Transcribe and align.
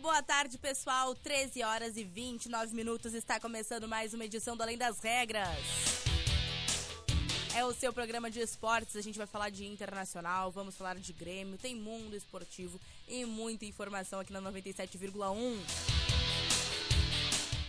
Boa 0.00 0.22
tarde, 0.22 0.56
pessoal. 0.58 1.12
13 1.12 1.64
horas 1.64 1.96
e 1.96 2.04
29 2.04 2.74
minutos. 2.74 3.14
Está 3.14 3.40
começando 3.40 3.88
mais 3.88 4.14
uma 4.14 4.24
edição 4.24 4.56
do 4.56 4.62
Além 4.62 4.78
das 4.78 5.00
Regras. 5.00 5.58
É 7.54 7.64
o 7.64 7.74
seu 7.74 7.92
programa 7.92 8.30
de 8.30 8.38
esportes. 8.38 8.94
A 8.94 9.00
gente 9.00 9.18
vai 9.18 9.26
falar 9.26 9.50
de 9.50 9.66
internacional, 9.66 10.52
vamos 10.52 10.76
falar 10.76 10.94
de 10.96 11.12
Grêmio, 11.12 11.58
tem 11.58 11.74
mundo 11.74 12.14
esportivo 12.14 12.80
e 13.08 13.24
muita 13.24 13.64
informação 13.64 14.20
aqui 14.20 14.32
na 14.32 14.40
97,1. 14.40 15.58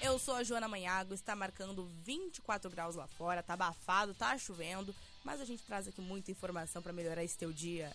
Eu 0.01 0.19
sou 0.19 0.35
a 0.35 0.43
Joana 0.43 0.67
Manhago, 0.67 1.15
está 1.15 1.35
marcando 1.35 1.89
24 2.03 2.69
graus 2.69 2.95
lá 2.95 3.07
fora, 3.07 3.41
tá 3.41 3.53
abafado, 3.53 4.13
tá 4.13 4.37
chovendo, 4.37 4.95
mas 5.23 5.41
a 5.41 5.45
gente 5.45 5.63
traz 5.63 5.87
aqui 5.87 5.99
muita 5.99 6.29
informação 6.29 6.81
para 6.81 6.93
melhorar 6.93 7.23
esse 7.23 7.37
teu 7.37 7.51
dia. 7.51 7.91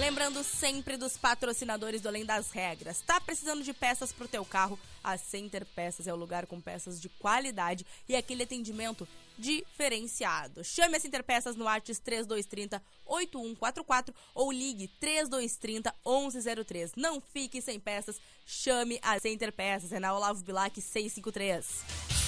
Lembrando 0.00 0.42
sempre 0.42 0.96
dos 0.96 1.18
patrocinadores 1.18 2.00
do 2.00 2.08
Além 2.08 2.24
das 2.24 2.50
Regras. 2.50 3.02
Tá 3.02 3.20
precisando 3.20 3.62
de 3.62 3.74
peças 3.74 4.10
pro 4.10 4.26
teu 4.26 4.42
carro? 4.46 4.78
A 5.04 5.18
Center 5.18 5.66
Peças 5.66 6.06
é 6.06 6.12
o 6.12 6.16
lugar 6.16 6.46
com 6.46 6.58
peças 6.58 6.98
de 6.98 7.10
qualidade 7.10 7.84
e 8.08 8.16
aquele 8.16 8.44
atendimento 8.44 9.06
diferenciado. 9.38 10.64
Chame 10.64 10.96
a 10.96 11.00
Center 11.00 11.22
Peças 11.22 11.54
no 11.54 11.68
Artes 11.68 11.98
3230 11.98 12.82
8144 13.04 14.14
ou 14.34 14.50
ligue 14.50 14.88
3230 14.98 15.94
1103. 16.06 16.92
Não 16.96 17.20
fique 17.20 17.60
sem 17.60 17.78
peças, 17.78 18.18
chame 18.46 18.98
a 19.02 19.18
Center 19.20 19.52
Peças. 19.52 19.92
É 19.92 20.00
na 20.00 20.14
Olavo 20.14 20.42
Bilac 20.42 20.80
653. 20.80 22.19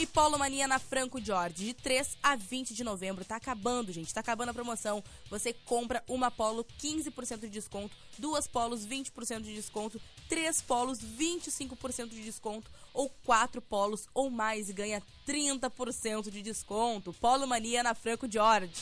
E 0.00 0.06
Polo 0.06 0.38
Mania 0.38 0.66
na 0.66 0.78
Franco 0.78 1.22
Jorge, 1.22 1.66
de 1.66 1.74
3 1.74 2.16
a 2.22 2.34
20 2.34 2.72
de 2.72 2.82
novembro. 2.82 3.22
Tá 3.22 3.36
acabando, 3.36 3.92
gente. 3.92 4.14
Tá 4.14 4.20
acabando 4.20 4.48
a 4.48 4.54
promoção. 4.54 5.04
Você 5.28 5.52
compra 5.52 6.02
uma 6.08 6.30
Polo 6.30 6.64
15% 6.82 7.40
de 7.40 7.50
desconto, 7.50 7.94
duas 8.18 8.46
Polos 8.46 8.86
20% 8.86 9.42
de 9.42 9.54
desconto, 9.54 10.00
três 10.26 10.62
Polos 10.62 11.00
25% 11.00 12.08
de 12.08 12.22
desconto 12.22 12.70
ou 12.94 13.10
quatro 13.26 13.60
Polos 13.60 14.08
ou 14.14 14.30
mais 14.30 14.70
e 14.70 14.72
ganha 14.72 15.02
30% 15.26 16.30
de 16.30 16.40
desconto. 16.40 17.12
Polo 17.12 17.46
Mania 17.46 17.82
na 17.82 17.94
Franco 17.94 18.26
Jorge 18.26 18.72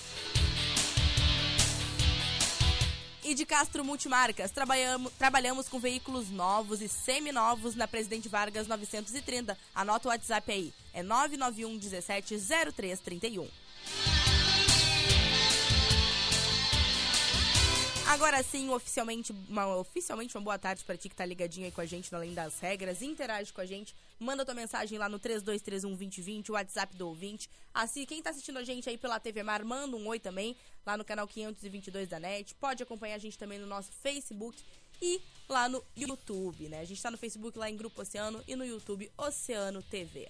e 3.29 3.35
de 3.35 3.45
Castro 3.45 3.85
Multimarcas. 3.85 4.51
Trabalhamos, 4.51 5.13
trabalhamos 5.19 5.69
com 5.69 5.79
veículos 5.79 6.31
novos 6.31 6.81
e 6.81 6.89
seminovos 6.89 7.75
na 7.75 7.87
Presidente 7.87 8.29
Vargas 8.29 8.67
930. 8.67 9.59
Anota 9.75 10.09
o 10.09 10.11
WhatsApp 10.11 10.51
aí. 10.51 10.73
É 10.99 11.03
991 11.03 11.79
17 11.79 12.37
0331. 12.75 13.49
Agora 18.09 18.43
sim, 18.43 18.69
oficialmente 18.71 19.33
uma, 19.49 19.77
oficialmente 19.77 20.37
uma 20.37 20.43
boa 20.43 20.59
tarde 20.59 20.83
para 20.83 20.97
ti 20.97 21.09
que 21.09 21.15
tá 21.15 21.25
ligadinho 21.25 21.67
aí 21.67 21.71
com 21.71 21.81
a 21.81 21.87
gente 21.87 22.13
Além 22.13 22.35
das 22.35 22.59
Regras. 22.59 23.01
Interage 23.01 23.53
com 23.53 23.61
a 23.61 23.67
gente, 23.67 23.95
manda 24.19 24.45
tua 24.45 24.55
mensagem 24.55 24.99
lá 24.99 25.09
no 25.09 25.21
3231 25.21 25.91
2020, 25.91 26.51
o 26.51 26.55
WhatsApp 26.55 26.97
do 26.97 27.07
ouvinte. 27.07 27.49
Assim, 27.73 28.05
quem 28.05 28.21
tá 28.21 28.31
assistindo 28.31 28.59
a 28.59 28.65
gente 28.65 28.89
aí 28.89 28.99
pela 28.99 29.21
TV 29.21 29.45
Mar, 29.45 29.63
manda 29.65 29.97
um 29.97 30.05
oi 30.09 30.19
também, 30.19 30.57
lá 30.85 30.97
no 30.97 31.05
canal 31.05 31.29
522 31.29 32.09
da 32.09 32.19
NET. 32.19 32.57
Pode 32.57 32.83
acompanhar 32.83 33.15
a 33.15 33.19
gente 33.19 33.39
também 33.39 33.61
no 33.61 33.69
nosso 33.69 33.93
Facebook 33.93 34.61
e 35.01 35.21
lá 35.49 35.69
no 35.69 35.81
YouTube, 35.97 36.69
né? 36.69 36.81
A 36.81 36.85
gente 36.85 37.01
tá 37.01 37.09
no 37.09 37.17
Facebook 37.17 37.57
lá 37.57 37.71
em 37.71 37.77
Grupo 37.77 38.03
Oceano 38.03 38.43
e 38.49 38.57
no 38.57 38.65
YouTube 38.65 39.09
Oceano 39.17 39.81
TV. 39.81 40.29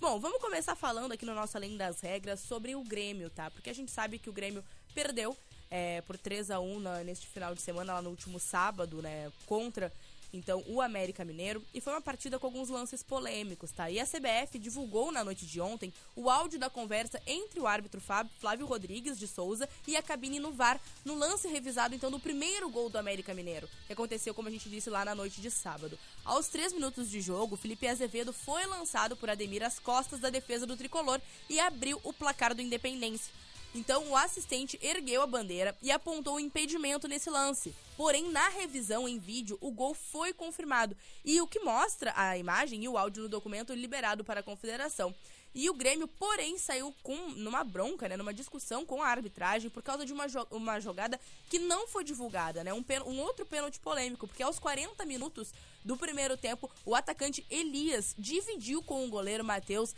Bom, 0.00 0.18
vamos 0.20 0.40
começar 0.40 0.74
falando 0.74 1.12
aqui 1.12 1.24
no 1.24 1.34
nosso 1.34 1.56
Além 1.56 1.76
das 1.76 2.00
Regras 2.00 2.40
sobre 2.40 2.74
o 2.74 2.82
Grêmio, 2.82 3.30
tá? 3.30 3.50
Porque 3.50 3.70
a 3.70 3.74
gente 3.74 3.90
sabe 3.90 4.18
que 4.18 4.28
o 4.28 4.32
Grêmio 4.32 4.62
perdeu 4.94 5.36
é, 5.70 6.02
por 6.02 6.18
3 6.18 6.50
a 6.50 6.60
1 6.60 6.80
na, 6.80 7.04
neste 7.04 7.26
final 7.26 7.54
de 7.54 7.62
semana, 7.62 7.94
lá 7.94 8.02
no 8.02 8.10
último 8.10 8.38
sábado, 8.38 9.00
né, 9.00 9.32
contra 9.46 9.92
então 10.34 10.64
o 10.66 10.82
América 10.82 11.24
Mineiro, 11.24 11.62
e 11.72 11.80
foi 11.80 11.92
uma 11.92 12.00
partida 12.00 12.38
com 12.38 12.46
alguns 12.46 12.68
lances 12.68 13.02
polêmicos, 13.02 13.70
tá? 13.70 13.88
E 13.88 14.00
a 14.00 14.04
CBF 14.04 14.58
divulgou 14.58 15.12
na 15.12 15.22
noite 15.22 15.46
de 15.46 15.60
ontem 15.60 15.94
o 16.16 16.28
áudio 16.28 16.58
da 16.58 16.68
conversa 16.68 17.22
entre 17.26 17.60
o 17.60 17.66
árbitro 17.66 18.00
Flávio 18.00 18.66
Rodrigues 18.66 19.18
de 19.18 19.28
Souza 19.28 19.68
e 19.86 19.96
a 19.96 20.02
cabine 20.02 20.40
no 20.40 20.52
VAR, 20.52 20.80
no 21.04 21.14
lance 21.14 21.46
revisado 21.46 21.94
então 21.94 22.10
do 22.10 22.18
primeiro 22.18 22.68
gol 22.68 22.90
do 22.90 22.98
América 22.98 23.32
Mineiro, 23.32 23.68
que 23.86 23.92
aconteceu, 23.92 24.34
como 24.34 24.48
a 24.48 24.50
gente 24.50 24.68
disse, 24.68 24.90
lá 24.90 25.04
na 25.04 25.14
noite 25.14 25.40
de 25.40 25.50
sábado. 25.50 25.98
Aos 26.24 26.48
três 26.48 26.72
minutos 26.72 27.08
de 27.08 27.20
jogo, 27.20 27.56
Felipe 27.56 27.86
Azevedo 27.86 28.32
foi 28.32 28.66
lançado 28.66 29.16
por 29.16 29.30
Ademir 29.30 29.62
às 29.62 29.78
costas 29.78 30.18
da 30.18 30.30
defesa 30.30 30.66
do 30.66 30.76
tricolor 30.76 31.20
e 31.48 31.60
abriu 31.60 32.00
o 32.02 32.12
placar 32.12 32.54
do 32.54 32.62
Independência. 32.62 33.32
Então 33.74 34.08
o 34.08 34.16
assistente 34.16 34.78
ergueu 34.80 35.22
a 35.22 35.26
bandeira 35.26 35.76
e 35.82 35.90
apontou 35.90 36.36
o 36.36 36.40
impedimento 36.40 37.08
nesse 37.08 37.28
lance. 37.28 37.74
Porém, 37.96 38.30
na 38.30 38.48
revisão 38.48 39.08
em 39.08 39.18
vídeo, 39.18 39.58
o 39.60 39.70
gol 39.70 39.94
foi 39.94 40.32
confirmado. 40.32 40.96
E 41.24 41.40
o 41.40 41.46
que 41.46 41.58
mostra 41.60 42.12
a 42.16 42.38
imagem 42.38 42.84
e 42.84 42.88
o 42.88 42.96
áudio 42.96 43.24
no 43.24 43.28
documento 43.28 43.74
liberado 43.74 44.24
para 44.24 44.40
a 44.40 44.42
confederação. 44.42 45.14
E 45.54 45.70
o 45.70 45.74
Grêmio, 45.74 46.08
porém, 46.08 46.58
saiu 46.58 46.92
com 47.00 47.14
numa 47.36 47.62
bronca, 47.62 48.08
né, 48.08 48.16
numa 48.16 48.34
discussão 48.34 48.84
com 48.84 49.00
a 49.00 49.06
arbitragem 49.06 49.70
por 49.70 49.84
causa 49.84 50.04
de 50.04 50.12
uma, 50.12 50.28
jo 50.28 50.44
uma 50.50 50.80
jogada 50.80 51.18
que 51.48 51.60
não 51.60 51.86
foi 51.86 52.02
divulgada, 52.02 52.64
né? 52.64 52.74
Um, 52.74 52.84
um 53.06 53.20
outro 53.20 53.46
pênalti 53.46 53.78
polêmico, 53.78 54.26
porque 54.26 54.42
aos 54.42 54.58
40 54.58 55.06
minutos 55.06 55.52
do 55.84 55.96
primeiro 55.96 56.36
tempo, 56.36 56.68
o 56.84 56.92
atacante 56.92 57.46
Elias 57.48 58.16
dividiu 58.18 58.82
com 58.82 59.06
o 59.06 59.08
goleiro 59.08 59.44
Matheus, 59.44 59.94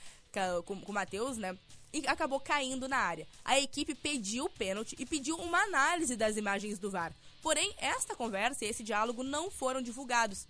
com, 0.66 0.82
com 0.82 0.92
o 0.92 0.94
Matheus, 0.94 1.38
né? 1.38 1.56
E 1.96 2.06
acabou 2.06 2.38
caindo 2.38 2.88
na 2.88 2.98
área. 2.98 3.26
A 3.44 3.58
equipe 3.58 3.94
pediu 3.94 4.44
o 4.44 4.50
pênalti 4.50 4.94
e 4.98 5.06
pediu 5.06 5.36
uma 5.36 5.62
análise 5.62 6.14
das 6.14 6.36
imagens 6.36 6.78
do 6.78 6.90
VAR. 6.90 7.12
Porém, 7.40 7.72
esta 7.78 8.14
conversa 8.14 8.64
e 8.64 8.68
esse 8.68 8.82
diálogo 8.82 9.22
não 9.22 9.50
foram 9.50 9.80
divulgados. 9.80 10.46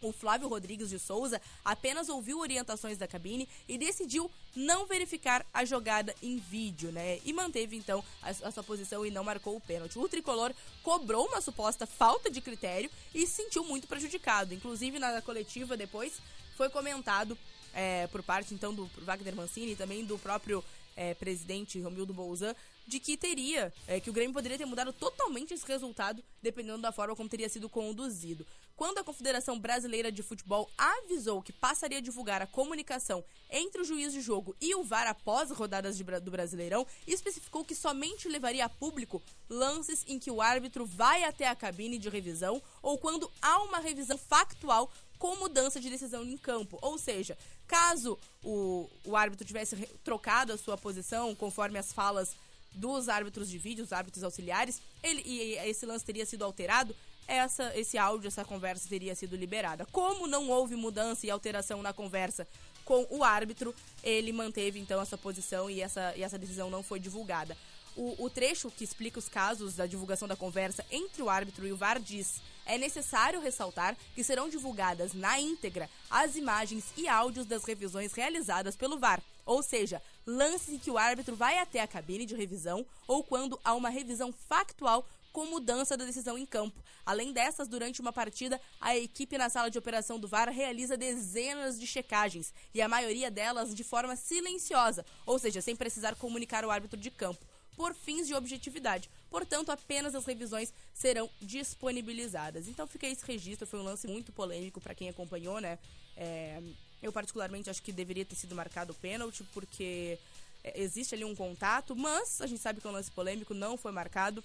O 0.00 0.12
Flávio 0.12 0.48
Rodrigues 0.48 0.90
de 0.90 0.98
Souza 0.98 1.42
apenas 1.64 2.08
ouviu 2.08 2.38
orientações 2.38 2.96
da 2.96 3.08
cabine 3.08 3.48
e 3.68 3.76
decidiu 3.76 4.30
não 4.54 4.86
verificar 4.86 5.44
a 5.52 5.64
jogada 5.64 6.14
em 6.22 6.38
vídeo, 6.38 6.92
né? 6.92 7.18
E 7.24 7.32
manteve 7.32 7.76
então 7.76 8.02
a, 8.22 8.30
a, 8.30 8.50
sua 8.52 8.62
posição 8.62 9.04
e 9.04 9.10
não 9.10 9.24
marcou 9.24 9.56
o 9.56 9.60
pênalti. 9.60 9.98
O 9.98 10.08
tricolor 10.08 10.54
cobrou 10.84 11.26
uma 11.26 11.40
suposta 11.40 11.84
falta 11.84 12.30
de 12.30 12.40
critério 12.40 12.88
e 13.12 13.26
se 13.26 13.42
sentiu 13.42 13.64
muito 13.64 13.88
prejudicado. 13.88 14.54
Inclusive 14.54 15.00
na 15.00 15.20
coletiva 15.20 15.76
depois 15.76 16.12
foi 16.56 16.70
comentado 16.70 17.36
é, 17.74 18.06
por 18.08 18.22
parte 18.22 18.54
então 18.54 18.74
do 18.74 18.90
Wagner 18.98 19.34
Mancini 19.34 19.72
e 19.72 19.76
também 19.76 20.04
do 20.04 20.18
próprio 20.18 20.64
é, 20.98 21.14
presidente 21.14 21.80
Romildo 21.80 22.12
Bolzan 22.12 22.54
de 22.86 22.98
que 22.98 23.18
teria, 23.18 23.72
é, 23.86 24.00
que 24.00 24.08
o 24.08 24.12
Grêmio 24.12 24.32
poderia 24.32 24.56
ter 24.56 24.64
mudado 24.64 24.92
totalmente 24.94 25.52
esse 25.52 25.66
resultado, 25.66 26.24
dependendo 26.42 26.78
da 26.78 26.90
forma 26.90 27.14
como 27.14 27.28
teria 27.28 27.48
sido 27.48 27.68
conduzido. 27.68 28.46
Quando 28.74 28.98
a 28.98 29.04
Confederação 29.04 29.58
Brasileira 29.58 30.10
de 30.10 30.22
Futebol 30.22 30.70
avisou 30.78 31.42
que 31.42 31.52
passaria 31.52 31.98
a 31.98 32.00
divulgar 32.00 32.40
a 32.40 32.46
comunicação 32.46 33.22
entre 33.50 33.82
o 33.82 33.84
juiz 33.84 34.12
de 34.12 34.22
jogo 34.22 34.56
e 34.60 34.74
o 34.74 34.82
VAR 34.82 35.06
após 35.06 35.50
rodadas 35.50 35.98
de, 35.98 36.04
do 36.04 36.30
Brasileirão, 36.30 36.86
especificou 37.06 37.64
que 37.64 37.74
somente 37.74 38.28
levaria 38.28 38.64
a 38.64 38.68
público 38.68 39.22
lances 39.50 40.04
em 40.06 40.18
que 40.18 40.30
o 40.30 40.40
árbitro 40.40 40.86
vai 40.86 41.24
até 41.24 41.46
a 41.46 41.56
cabine 41.56 41.98
de 41.98 42.08
revisão 42.08 42.62
ou 42.80 42.96
quando 42.96 43.30
há 43.42 43.62
uma 43.64 43.80
revisão 43.80 44.16
factual 44.16 44.90
com 45.18 45.36
mudança 45.36 45.80
de 45.80 45.90
decisão 45.90 46.24
em 46.24 46.38
campo. 46.38 46.78
Ou 46.80 46.96
seja, 46.96 47.36
caso 47.68 48.18
o, 48.42 48.88
o 49.04 49.14
árbitro 49.14 49.46
tivesse 49.46 49.76
trocado 50.02 50.52
a 50.52 50.58
sua 50.58 50.76
posição 50.76 51.34
conforme 51.34 51.78
as 51.78 51.92
falas 51.92 52.34
dos 52.72 53.08
árbitros 53.08 53.48
de 53.48 53.58
vídeo, 53.58 53.84
os 53.84 53.92
árbitros 53.92 54.24
auxiliares, 54.24 54.80
ele, 55.02 55.22
e 55.24 55.54
esse 55.68 55.86
lance 55.86 56.04
teria 56.04 56.26
sido 56.26 56.44
alterado, 56.44 56.94
essa, 57.26 57.76
esse 57.78 57.98
áudio, 57.98 58.28
essa 58.28 58.44
conversa 58.44 58.88
teria 58.88 59.14
sido 59.14 59.36
liberada. 59.36 59.84
Como 59.92 60.26
não 60.26 60.48
houve 60.48 60.74
mudança 60.74 61.26
e 61.26 61.30
alteração 61.30 61.82
na 61.82 61.92
conversa 61.92 62.48
com 62.84 63.06
o 63.10 63.22
árbitro, 63.22 63.74
ele 64.02 64.32
manteve 64.32 64.78
então 64.78 65.00
essa 65.00 65.18
posição 65.18 65.68
e 65.68 65.82
essa, 65.82 66.14
e 66.16 66.22
essa 66.22 66.38
decisão 66.38 66.70
não 66.70 66.82
foi 66.82 66.98
divulgada. 66.98 67.54
o, 67.94 68.24
o, 68.24 68.30
trecho 68.30 68.70
que 68.70 68.82
explica 68.82 69.18
os 69.18 69.28
casos 69.28 69.74
da 69.74 69.84
divulgação 69.84 70.26
da 70.26 70.36
conversa 70.36 70.84
entre 70.90 71.22
o 71.22 71.28
árbitro 71.28 71.66
e 71.66 71.72
o 71.72 71.76
VAR 71.76 72.00
diz: 72.00 72.40
é 72.68 72.76
necessário 72.76 73.40
ressaltar 73.40 73.96
que 74.14 74.22
serão 74.22 74.48
divulgadas 74.48 75.14
na 75.14 75.40
íntegra 75.40 75.88
as 76.08 76.36
imagens 76.36 76.84
e 76.96 77.08
áudios 77.08 77.46
das 77.46 77.64
revisões 77.64 78.12
realizadas 78.12 78.76
pelo 78.76 78.98
VAR, 78.98 79.22
ou 79.44 79.62
seja, 79.62 80.02
lances 80.26 80.68
em 80.68 80.78
que 80.78 80.90
o 80.90 80.98
árbitro 80.98 81.34
vai 81.34 81.58
até 81.58 81.80
a 81.80 81.88
cabine 81.88 82.26
de 82.26 82.36
revisão 82.36 82.84
ou 83.06 83.24
quando 83.24 83.58
há 83.64 83.74
uma 83.74 83.88
revisão 83.88 84.32
factual 84.32 85.08
com 85.32 85.46
mudança 85.46 85.96
da 85.96 86.04
decisão 86.04 86.36
em 86.36 86.44
campo. 86.44 86.82
Além 87.06 87.32
dessas, 87.32 87.68
durante 87.68 88.00
uma 88.02 88.12
partida, 88.12 88.60
a 88.80 88.96
equipe 88.96 89.38
na 89.38 89.48
sala 89.48 89.70
de 89.70 89.78
operação 89.78 90.18
do 90.18 90.28
VAR 90.28 90.50
realiza 90.50 90.96
dezenas 90.96 91.80
de 91.80 91.86
checagens 91.86 92.52
e 92.74 92.82
a 92.82 92.88
maioria 92.88 93.30
delas 93.30 93.74
de 93.74 93.82
forma 93.82 94.14
silenciosa, 94.14 95.06
ou 95.24 95.38
seja, 95.38 95.62
sem 95.62 95.74
precisar 95.74 96.16
comunicar 96.16 96.64
ao 96.64 96.70
árbitro 96.70 97.00
de 97.00 97.10
campo 97.10 97.47
por 97.78 97.94
fins 97.94 98.26
de 98.26 98.34
objetividade. 98.34 99.08
Portanto, 99.30 99.70
apenas 99.70 100.12
as 100.12 100.26
revisões 100.26 100.74
serão 100.92 101.30
disponibilizadas. 101.40 102.66
Então 102.66 102.88
fica 102.88 103.06
esse 103.06 103.24
registro, 103.24 103.68
foi 103.68 103.78
um 103.78 103.84
lance 103.84 104.08
muito 104.08 104.32
polêmico 104.32 104.80
para 104.80 104.96
quem 104.96 105.08
acompanhou, 105.08 105.60
né? 105.60 105.78
É, 106.16 106.60
eu 107.00 107.12
particularmente 107.12 107.70
acho 107.70 107.80
que 107.80 107.92
deveria 107.92 108.24
ter 108.24 108.34
sido 108.34 108.52
marcado 108.52 108.92
o 108.92 108.96
pênalti, 108.96 109.44
porque 109.54 110.18
é, 110.64 110.82
existe 110.82 111.14
ali 111.14 111.24
um 111.24 111.36
contato, 111.36 111.94
mas 111.94 112.40
a 112.40 112.48
gente 112.48 112.60
sabe 112.60 112.80
que 112.80 112.86
é 112.88 112.90
um 112.90 112.92
lance 112.92 113.12
polêmico, 113.12 113.54
não 113.54 113.76
foi 113.76 113.92
marcado. 113.92 114.42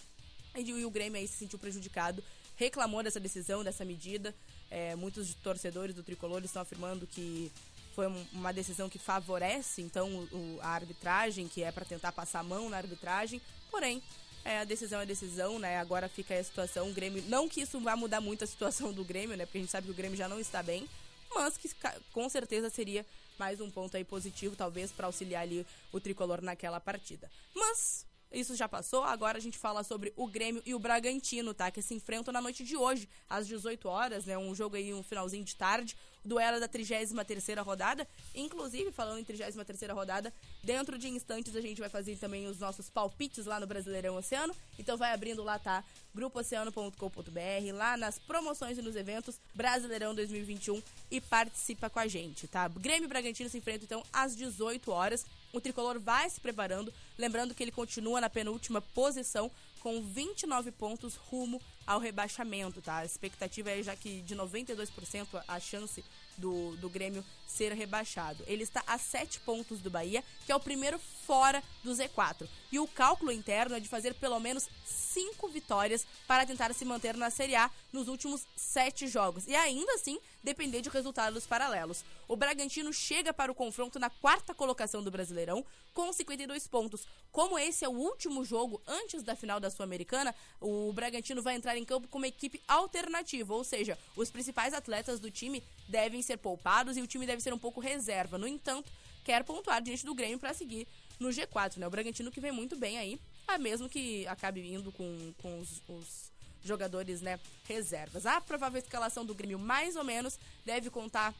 E 0.55 0.85
o 0.85 0.91
Grêmio 0.91 1.19
aí 1.19 1.27
se 1.27 1.37
sentiu 1.37 1.57
prejudicado, 1.57 2.23
reclamou 2.55 3.01
dessa 3.01 3.19
decisão, 3.19 3.63
dessa 3.63 3.83
medida. 3.83 4.35
É, 4.69 4.95
muitos 4.95 5.33
torcedores 5.33 5.95
do 5.95 6.03
Tricolor 6.03 6.43
estão 6.43 6.61
afirmando 6.61 7.07
que 7.07 7.51
foi 7.93 8.07
uma 8.31 8.51
decisão 8.51 8.89
que 8.89 8.99
favorece 8.99 9.81
então 9.81 10.27
o, 10.31 10.59
a 10.61 10.69
arbitragem, 10.69 11.47
que 11.47 11.63
é 11.63 11.71
para 11.71 11.85
tentar 11.85 12.11
passar 12.11 12.39
a 12.39 12.43
mão 12.43 12.69
na 12.69 12.77
arbitragem. 12.77 13.41
Porém, 13.69 14.01
é, 14.43 14.59
a 14.59 14.63
decisão 14.63 14.99
é 14.99 15.05
decisão, 15.05 15.57
né? 15.57 15.77
Agora 15.79 16.09
fica 16.09 16.37
a 16.37 16.43
situação, 16.43 16.89
o 16.89 16.93
Grêmio. 16.93 17.23
Não 17.27 17.47
que 17.47 17.61
isso 17.61 17.79
vá 17.79 17.95
mudar 17.95 18.19
muito 18.19 18.43
a 18.43 18.47
situação 18.47 18.91
do 18.91 19.03
Grêmio, 19.03 19.37
né? 19.37 19.45
Porque 19.45 19.59
a 19.59 19.61
gente 19.61 19.71
sabe 19.71 19.85
que 19.85 19.91
o 19.91 19.95
Grêmio 19.95 20.17
já 20.17 20.27
não 20.27 20.39
está 20.39 20.61
bem, 20.61 20.89
mas 21.33 21.57
que 21.57 21.69
com 22.11 22.27
certeza 22.27 22.69
seria 22.69 23.05
mais 23.37 23.61
um 23.61 23.69
ponto 23.69 23.95
aí 23.95 24.03
positivo, 24.03 24.55
talvez, 24.55 24.91
para 24.91 25.07
auxiliar 25.07 25.43
ali 25.43 25.65
o 25.91 25.99
tricolor 25.99 26.41
naquela 26.41 26.79
partida. 26.79 27.31
Mas 27.55 28.05
isso 28.31 28.55
já 28.55 28.67
passou, 28.67 29.03
agora 29.03 29.37
a 29.37 29.41
gente 29.41 29.57
fala 29.57 29.83
sobre 29.83 30.11
o 30.15 30.27
Grêmio 30.27 30.61
e 30.65 30.73
o 30.73 30.79
Bragantino, 30.79 31.53
tá? 31.53 31.71
Que 31.71 31.81
se 31.81 31.93
enfrentam 31.93 32.33
na 32.33 32.41
noite 32.41 32.63
de 32.63 32.75
hoje, 32.75 33.07
às 33.29 33.47
18 33.47 33.87
horas, 33.87 34.25
né? 34.25 34.37
Um 34.37 34.53
jogo 34.53 34.75
aí, 34.75 34.93
um 34.93 35.03
finalzinho 35.03 35.43
de 35.43 35.55
tarde 35.55 35.95
duelo 36.23 36.59
da 36.59 36.67
33 36.67 37.57
rodada. 37.59 38.07
Inclusive, 38.33 38.91
falando 38.91 39.19
em 39.19 39.23
33 39.23 39.91
rodada, 39.91 40.33
dentro 40.63 40.97
de 40.97 41.09
instantes 41.09 41.55
a 41.55 41.61
gente 41.61 41.79
vai 41.79 41.89
fazer 41.89 42.15
também 42.17 42.47
os 42.47 42.59
nossos 42.59 42.89
palpites 42.89 43.45
lá 43.45 43.59
no 43.59 43.67
Brasileirão 43.67 44.15
Oceano. 44.15 44.55
Então 44.77 44.97
vai 44.97 45.13
abrindo 45.13 45.43
lá, 45.43 45.59
tá? 45.59 45.83
grupooceano.com.br, 46.13 47.73
lá 47.73 47.97
nas 47.97 48.19
promoções 48.19 48.77
e 48.77 48.81
nos 48.81 48.95
eventos 48.95 49.39
Brasileirão 49.53 50.13
2021 50.13 50.81
e 51.09 51.19
participa 51.19 51.89
com 51.89 51.99
a 51.99 52.07
gente, 52.07 52.47
tá? 52.47 52.67
Grêmio 52.67 53.09
Bragantino 53.09 53.49
se 53.49 53.57
enfrentam 53.57 53.85
então 53.85 54.03
às 54.13 54.35
18 54.35 54.91
horas. 54.91 55.25
O 55.51 55.59
tricolor 55.59 55.99
vai 55.99 56.29
se 56.29 56.39
preparando, 56.39 56.93
lembrando 57.17 57.53
que 57.53 57.63
ele 57.63 57.71
continua 57.71 58.21
na 58.21 58.29
penúltima 58.29 58.81
posição 58.81 59.51
com 59.83 60.01
29 60.01 60.71
pontos 60.71 61.15
rumo 61.15 61.61
ao 61.85 61.99
rebaixamento, 61.99 62.81
tá? 62.81 62.99
A 62.99 63.05
expectativa 63.05 63.69
é 63.69 63.83
já 63.83 63.93
que 63.97 64.21
de 64.21 64.33
92% 64.33 65.43
a 65.45 65.59
chance 65.59 66.01
do, 66.37 66.77
do 66.77 66.89
Grêmio 66.89 67.23
ser 67.45 67.73
rebaixado. 67.73 68.45
Ele 68.47 68.63
está 68.63 68.81
a 68.87 68.97
7 68.97 69.41
pontos 69.41 69.81
do 69.81 69.89
Bahia, 69.89 70.23
que 70.45 70.53
é 70.53 70.55
o 70.55 70.59
primeiro 70.59 70.97
fora 71.27 71.61
do 71.83 71.91
Z4. 71.91 72.47
E 72.71 72.79
o 72.79 72.87
cálculo 72.87 73.29
interno 73.29 73.75
é 73.75 73.79
de 73.81 73.89
fazer 73.89 74.13
pelo 74.13 74.39
menos 74.39 74.69
5 74.85 75.49
vitórias 75.49 76.07
para 76.25 76.45
tentar 76.45 76.73
se 76.73 76.85
manter 76.85 77.17
na 77.17 77.29
Série 77.29 77.55
A 77.55 77.69
nos 77.91 78.07
últimos 78.07 78.47
7 78.55 79.07
jogos. 79.07 79.45
E 79.47 79.53
ainda 79.53 79.93
assim, 79.95 80.17
depender 80.43 80.81
de 80.81 80.89
resultados 80.89 81.47
paralelos. 81.47 82.03
O 82.27 82.35
Bragantino 82.35 82.91
chega 82.91 83.33
para 83.33 83.51
o 83.51 83.55
confronto 83.55 83.97
na 83.97 84.09
quarta 84.09 84.53
colocação 84.53 85.01
do 85.01 85.09
Brasileirão, 85.09 85.65
com 85.93 86.11
52 86.11 86.67
pontos. 86.67 87.07
Como 87.31 87.57
esse 87.57 87.85
é 87.85 87.89
o 87.89 87.93
último 87.93 88.43
jogo 88.43 88.81
antes 88.85 89.23
da 89.23 89.35
final 89.35 89.59
da 89.59 89.69
Sul-Americana, 89.69 90.35
o 90.59 90.91
Bragantino 90.91 91.41
vai 91.41 91.55
entrar 91.55 91.77
em 91.77 91.85
campo 91.85 92.07
com 92.07 92.17
uma 92.17 92.27
equipe 92.27 92.61
alternativa, 92.67 93.53
ou 93.53 93.63
seja, 93.63 93.97
os 94.15 94.29
principais 94.29 94.73
atletas 94.73 95.19
do 95.19 95.31
time 95.31 95.63
devem 95.87 96.21
ser 96.21 96.37
poupados 96.37 96.97
e 96.97 97.01
o 97.01 97.07
time 97.07 97.25
deve 97.25 97.41
ser 97.41 97.53
um 97.53 97.59
pouco 97.59 97.79
reserva. 97.79 98.37
No 98.37 98.47
entanto, 98.47 98.91
quer 99.23 99.43
pontuar 99.43 99.81
diante 99.81 100.05
do 100.05 100.13
Grêmio 100.13 100.39
para 100.39 100.53
seguir 100.53 100.87
no 101.19 101.29
G4, 101.29 101.77
né? 101.77 101.87
O 101.87 101.89
Bragantino 101.89 102.31
que 102.31 102.41
vem 102.41 102.51
muito 102.51 102.75
bem 102.75 102.97
aí, 102.97 103.19
mesmo 103.59 103.87
que 103.87 104.27
acabe 104.27 104.61
indo 104.73 104.91
com, 104.91 105.33
com 105.41 105.59
os, 105.59 105.81
os 105.87 106.32
jogadores, 106.63 107.21
né, 107.21 107.39
reservas. 107.65 108.25
A 108.25 108.39
provável 108.41 108.79
escalação 108.79 109.25
do 109.25 109.35
Grêmio, 109.35 109.59
mais 109.59 109.95
ou 109.95 110.03
menos, 110.03 110.39
deve 110.65 110.89
contar, 110.89 111.33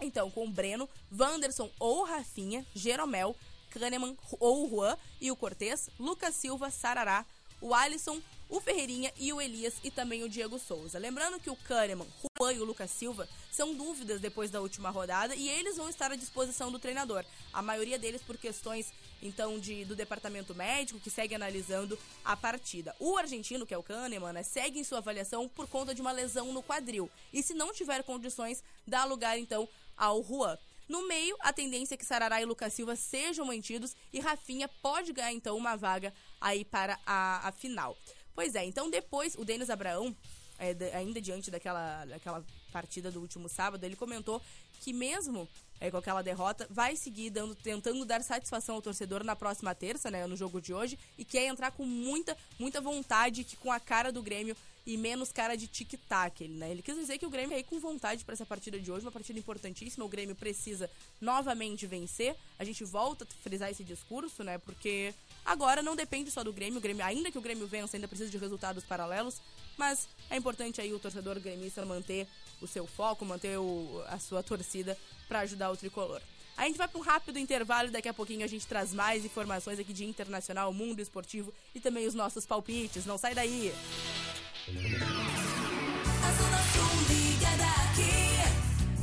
então, 0.00 0.30
com 0.30 0.50
Breno, 0.50 0.88
Wanderson 1.16 1.70
ou 1.78 2.04
Rafinha, 2.04 2.66
Jeromel, 2.74 3.36
Kahneman 3.70 4.16
ou 4.38 4.68
Juan 4.68 4.96
e 5.20 5.30
o 5.30 5.36
Cortez, 5.36 5.88
Lucas 5.98 6.34
Silva, 6.34 6.70
Sarará, 6.70 7.24
o 7.60 7.74
Alisson, 7.74 8.20
o 8.52 8.60
Ferreirinha 8.60 9.10
e 9.16 9.32
o 9.32 9.40
Elias 9.40 9.80
e 9.82 9.90
também 9.90 10.22
o 10.22 10.28
Diego 10.28 10.58
Souza. 10.58 10.98
Lembrando 10.98 11.40
que 11.40 11.48
o 11.48 11.56
Kahneman, 11.56 12.06
Juan 12.38 12.52
e 12.52 12.60
o 12.60 12.64
Lucas 12.64 12.90
Silva 12.90 13.26
são 13.50 13.74
dúvidas 13.74 14.20
depois 14.20 14.50
da 14.50 14.60
última 14.60 14.90
rodada 14.90 15.34
e 15.34 15.48
eles 15.48 15.78
vão 15.78 15.88
estar 15.88 16.12
à 16.12 16.16
disposição 16.16 16.70
do 16.70 16.78
treinador. 16.78 17.24
A 17.50 17.62
maioria 17.62 17.98
deles 17.98 18.20
por 18.20 18.36
questões 18.36 18.92
então 19.22 19.58
de, 19.58 19.86
do 19.86 19.96
departamento 19.96 20.54
médico 20.54 21.00
que 21.00 21.08
segue 21.08 21.34
analisando 21.34 21.98
a 22.22 22.36
partida. 22.36 22.94
O 23.00 23.16
argentino, 23.16 23.64
que 23.64 23.72
é 23.72 23.78
o 23.78 23.82
Kahneman, 23.82 24.34
né, 24.34 24.42
segue 24.42 24.78
em 24.78 24.84
sua 24.84 24.98
avaliação 24.98 25.48
por 25.48 25.66
conta 25.66 25.94
de 25.94 26.02
uma 26.02 26.12
lesão 26.12 26.52
no 26.52 26.62
quadril. 26.62 27.10
E 27.32 27.42
se 27.42 27.54
não 27.54 27.72
tiver 27.72 28.02
condições, 28.02 28.62
dá 28.86 29.06
lugar 29.06 29.38
então 29.38 29.66
ao 29.96 30.22
Juan. 30.22 30.58
No 30.86 31.08
meio, 31.08 31.34
a 31.40 31.54
tendência 31.54 31.94
é 31.94 31.96
que 31.96 32.04
Sarará 32.04 32.42
e 32.42 32.44
Lucas 32.44 32.74
Silva 32.74 32.96
sejam 32.96 33.46
mantidos 33.46 33.96
e 34.12 34.20
Rafinha 34.20 34.68
pode 34.68 35.10
ganhar 35.10 35.32
então 35.32 35.56
uma 35.56 35.74
vaga 35.74 36.12
aí 36.38 36.66
para 36.66 36.98
a, 37.06 37.48
a 37.48 37.52
final. 37.52 37.96
Pois 38.34 38.54
é, 38.54 38.64
então 38.64 38.90
depois 38.90 39.34
o 39.36 39.44
Denis 39.44 39.70
Abraão, 39.70 40.14
é, 40.58 40.74
ainda 40.94 41.20
diante 41.20 41.50
daquela, 41.50 42.04
daquela 42.04 42.44
partida 42.72 43.10
do 43.10 43.20
último 43.20 43.48
sábado, 43.48 43.84
ele 43.84 43.96
comentou 43.96 44.40
que 44.80 44.92
mesmo 44.92 45.48
é, 45.82 45.90
com 45.90 45.96
aquela 45.96 46.22
derrota, 46.22 46.64
vai 46.70 46.94
seguir 46.94 47.28
dando, 47.30 47.56
tentando 47.56 48.04
dar 48.04 48.22
satisfação 48.22 48.76
ao 48.76 48.82
torcedor 48.82 49.24
na 49.24 49.34
próxima 49.34 49.74
terça, 49.74 50.12
né, 50.12 50.24
no 50.28 50.36
jogo 50.36 50.60
de 50.60 50.72
hoje, 50.72 50.96
e 51.18 51.24
quer 51.24 51.46
entrar 51.46 51.72
com 51.72 51.84
muita, 51.84 52.36
muita 52.56 52.80
vontade, 52.80 53.42
que 53.42 53.56
com 53.56 53.72
a 53.72 53.80
cara 53.80 54.12
do 54.12 54.22
Grêmio 54.22 54.56
e 54.86 54.96
menos 54.96 55.32
cara 55.32 55.56
de 55.56 55.66
tic-tac. 55.66 56.42
Ele, 56.42 56.54
né? 56.54 56.70
ele 56.70 56.82
quis 56.82 56.96
dizer 56.96 57.18
que 57.18 57.26
o 57.26 57.30
Grêmio 57.30 57.56
aí 57.56 57.62
com 57.62 57.78
vontade 57.78 58.24
para 58.24 58.34
essa 58.34 58.46
partida 58.46 58.78
de 58.78 58.90
hoje, 58.90 59.04
uma 59.04 59.12
partida 59.12 59.38
importantíssima. 59.38 60.04
O 60.04 60.08
Grêmio 60.08 60.34
precisa 60.34 60.90
novamente 61.20 61.86
vencer. 61.86 62.36
A 62.58 62.64
gente 62.64 62.84
volta 62.84 63.24
a 63.24 63.42
frisar 63.42 63.70
esse 63.70 63.84
discurso, 63.84 64.42
né? 64.42 64.58
Porque 64.58 65.14
agora 65.44 65.82
não 65.82 65.94
depende 65.94 66.30
só 66.30 66.42
do 66.42 66.52
Grêmio. 66.52 66.78
O 66.78 66.82
Grêmio, 66.82 67.04
ainda 67.04 67.30
que 67.30 67.38
o 67.38 67.42
Grêmio 67.42 67.66
vença, 67.66 67.96
ainda 67.96 68.08
precisa 68.08 68.30
de 68.30 68.38
resultados 68.38 68.84
paralelos. 68.84 69.40
Mas 69.76 70.08
é 70.28 70.36
importante 70.36 70.80
aí 70.80 70.92
o 70.92 70.98
torcedor 70.98 71.38
gremista 71.40 71.84
manter 71.84 72.26
o 72.60 72.66
seu 72.66 72.86
foco, 72.86 73.24
manter 73.24 73.58
o, 73.58 74.02
a 74.08 74.18
sua 74.18 74.42
torcida 74.42 74.98
para 75.28 75.40
ajudar 75.40 75.70
o 75.70 75.76
tricolor. 75.76 76.20
A 76.56 76.66
gente 76.66 76.76
vai 76.76 76.86
para 76.86 76.98
um 76.98 77.02
rápido 77.02 77.38
intervalo 77.38 77.88
e 77.88 77.90
daqui 77.90 78.08
a 78.08 78.14
pouquinho 78.14 78.44
a 78.44 78.46
gente 78.46 78.66
traz 78.66 78.92
mais 78.92 79.24
informações 79.24 79.78
aqui 79.78 79.92
de 79.92 80.04
internacional, 80.04 80.72
mundo 80.72 81.00
esportivo 81.00 81.52
e 81.74 81.80
também 81.80 82.06
os 82.06 82.14
nossos 82.14 82.44
palpites. 82.44 83.06
Não 83.06 83.16
sai 83.16 83.34
daí! 83.34 83.72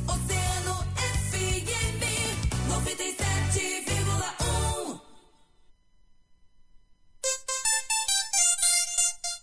Oceano 0.08 0.74
FM 0.96 2.02
97,1. 2.66 5.00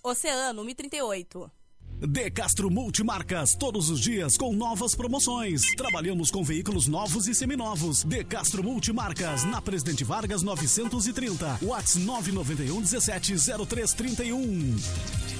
Oceano 0.03 0.63
138. 0.63 1.51
De 1.99 2.31
Castro 2.31 2.71
Multimarcas, 2.71 3.53
todos 3.53 3.91
os 3.91 3.99
dias 3.99 4.35
com 4.37 4.53
novas 4.53 4.95
promoções. 4.95 5.61
Trabalhamos 5.75 6.31
com 6.31 6.43
veículos 6.43 6.87
novos 6.87 7.27
e 7.27 7.35
seminovos. 7.35 8.03
De 8.03 8.23
Castro 8.23 8.63
Multimarcas, 8.63 9.43
na 9.43 9.61
Presidente 9.61 10.03
Vargas 10.03 10.41
930. 10.41 11.59
Whats 11.61 11.95
991 11.95 12.81
17 12.81 13.35
0331. 13.67 15.36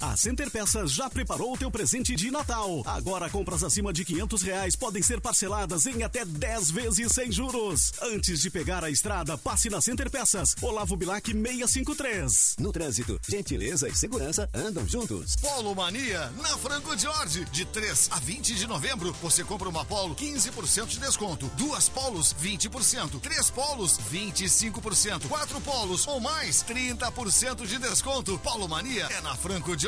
A 0.00 0.16
Center 0.16 0.48
Peças 0.48 0.92
já 0.92 1.10
preparou 1.10 1.54
o 1.54 1.58
teu 1.58 1.72
presente 1.72 2.14
de 2.14 2.30
Natal. 2.30 2.82
Agora 2.86 3.28
compras 3.28 3.64
acima 3.64 3.92
de 3.92 4.04
500 4.04 4.42
reais 4.42 4.76
podem 4.76 5.02
ser 5.02 5.20
parceladas 5.20 5.86
em 5.86 6.04
até 6.04 6.24
10 6.24 6.70
vezes 6.70 7.12
sem 7.12 7.32
juros. 7.32 7.92
Antes 8.00 8.40
de 8.40 8.48
pegar 8.48 8.84
a 8.84 8.90
estrada, 8.90 9.36
passe 9.36 9.68
na 9.68 9.80
Center 9.80 10.08
Peças. 10.08 10.54
Olavo 10.62 10.96
Bilac 10.96 11.32
653. 11.32 12.56
No 12.60 12.70
trânsito, 12.70 13.20
gentileza 13.28 13.88
e 13.88 13.94
segurança 13.94 14.48
andam 14.54 14.86
juntos. 14.86 15.34
Polo 15.34 15.74
Mania 15.74 16.30
na 16.40 16.56
Franco 16.58 16.96
Jorge. 16.96 17.44
De 17.46 17.64
3 17.64 18.10
a 18.12 18.20
20 18.20 18.54
de 18.54 18.66
novembro, 18.68 19.12
você 19.20 19.42
compra 19.42 19.68
uma 19.68 19.84
Polo 19.84 20.14
15% 20.14 20.86
de 20.86 21.00
desconto. 21.00 21.50
Duas 21.56 21.88
Polos 21.88 22.32
20%. 22.40 23.20
Três 23.20 23.50
Polos 23.50 23.98
25%. 24.12 25.26
Quatro 25.26 25.60
Polos 25.60 26.06
ou 26.06 26.20
mais 26.20 26.62
30% 26.62 27.66
de 27.66 27.78
desconto. 27.78 28.38
Polo 28.38 28.68
Mania 28.68 29.08
é 29.10 29.20
na 29.22 29.34
Franco 29.34 29.76
Jorge. 29.76 29.87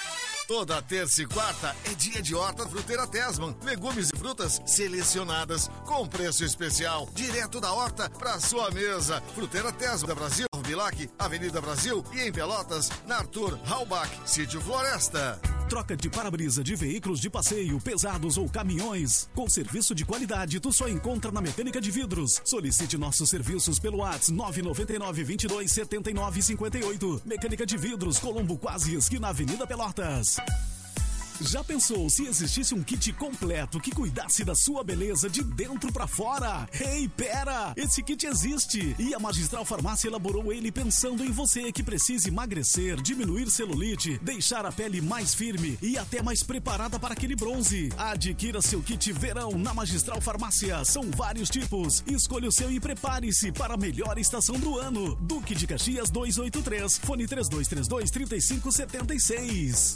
Toda 0.51 0.81
terça 0.81 1.21
e 1.21 1.25
quarta 1.25 1.73
é 1.85 1.93
dia 1.93 2.21
de 2.21 2.35
horta 2.35 2.67
fruteira 2.67 3.07
Tesman. 3.07 3.55
Legumes 3.63 4.09
e 4.13 4.17
frutas 4.17 4.61
selecionadas 4.65 5.69
com 5.85 6.05
preço 6.05 6.43
especial, 6.43 7.07
direto 7.13 7.61
da 7.61 7.71
horta 7.71 8.09
para 8.09 8.37
sua 8.37 8.69
mesa. 8.69 9.23
Fruteira 9.33 9.71
Tesman 9.71 10.13
Brasil, 10.13 10.47
Bilac, 10.67 11.09
Avenida 11.17 11.61
Brasil 11.61 12.03
e 12.11 12.27
em 12.27 12.33
Pelotas, 12.33 12.91
na 13.07 13.19
Arthur 13.19 13.57
Halbach, 13.65 14.11
Sítio 14.25 14.59
Floresta. 14.59 15.39
Troca 15.71 15.95
de 15.95 16.09
para-brisa 16.09 16.61
de 16.61 16.75
veículos 16.75 17.21
de 17.21 17.29
passeio, 17.29 17.79
pesados 17.79 18.35
ou 18.35 18.49
caminhões. 18.49 19.29
Com 19.33 19.47
serviço 19.47 19.95
de 19.95 20.03
qualidade, 20.03 20.59
tu 20.59 20.69
só 20.73 20.89
encontra 20.89 21.31
na 21.31 21.41
Mecânica 21.41 21.79
de 21.79 21.89
Vidros. 21.89 22.41
Solicite 22.43 22.97
nossos 22.97 23.29
serviços 23.29 23.79
pelo 23.79 23.99
WhatsApp 23.99 24.33
999 24.33 25.23
22 25.23 25.71
79 25.71 26.41
58. 26.41 27.21
Mecânica 27.25 27.65
de 27.65 27.77
Vidros, 27.77 28.19
Colombo 28.19 28.57
Quase, 28.57 28.95
esquina 28.95 29.29
Avenida 29.29 29.65
Pelotas. 29.65 30.35
Já 31.41 31.63
pensou 31.63 32.07
se 32.09 32.25
existisse 32.25 32.75
um 32.75 32.83
kit 32.83 33.11
completo 33.13 33.79
que 33.79 33.91
cuidasse 33.91 34.45
da 34.45 34.53
sua 34.53 34.83
beleza 34.83 35.27
de 35.27 35.43
dentro 35.43 35.91
pra 35.91 36.05
fora? 36.05 36.69
Ei, 36.79 37.09
pera! 37.09 37.73
Esse 37.75 38.03
kit 38.03 38.27
existe 38.27 38.95
e 38.99 39.13
a 39.13 39.19
Magistral 39.19 39.65
Farmácia 39.65 40.07
elaborou 40.07 40.53
ele 40.53 40.71
pensando 40.71 41.23
em 41.23 41.31
você 41.31 41.71
que 41.71 41.81
precisa 41.81 42.27
emagrecer, 42.27 43.01
diminuir 43.01 43.49
celulite, 43.49 44.19
deixar 44.19 44.65
a 44.65 44.71
pele 44.71 45.01
mais 45.01 45.33
firme 45.33 45.79
e 45.81 45.97
até 45.97 46.21
mais 46.21 46.43
preparada 46.43 46.99
para 46.99 47.13
aquele 47.13 47.35
bronze. 47.35 47.89
Adquira 47.97 48.61
seu 48.61 48.81
kit 48.81 49.11
verão 49.11 49.57
na 49.57 49.73
Magistral 49.73 50.21
Farmácia. 50.21 50.85
São 50.85 51.09
vários 51.09 51.49
tipos. 51.49 52.03
Escolha 52.05 52.49
o 52.49 52.51
seu 52.51 52.71
e 52.71 52.79
prepare-se 52.79 53.51
para 53.51 53.73
a 53.73 53.77
melhor 53.77 54.17
estação 54.19 54.59
do 54.59 54.77
ano. 54.77 55.15
Duque 55.15 55.55
de 55.55 55.65
Caxias 55.65 56.11
283, 56.11 56.99
fone 56.99 57.27
3232 57.27 58.11
3576. 58.11 59.95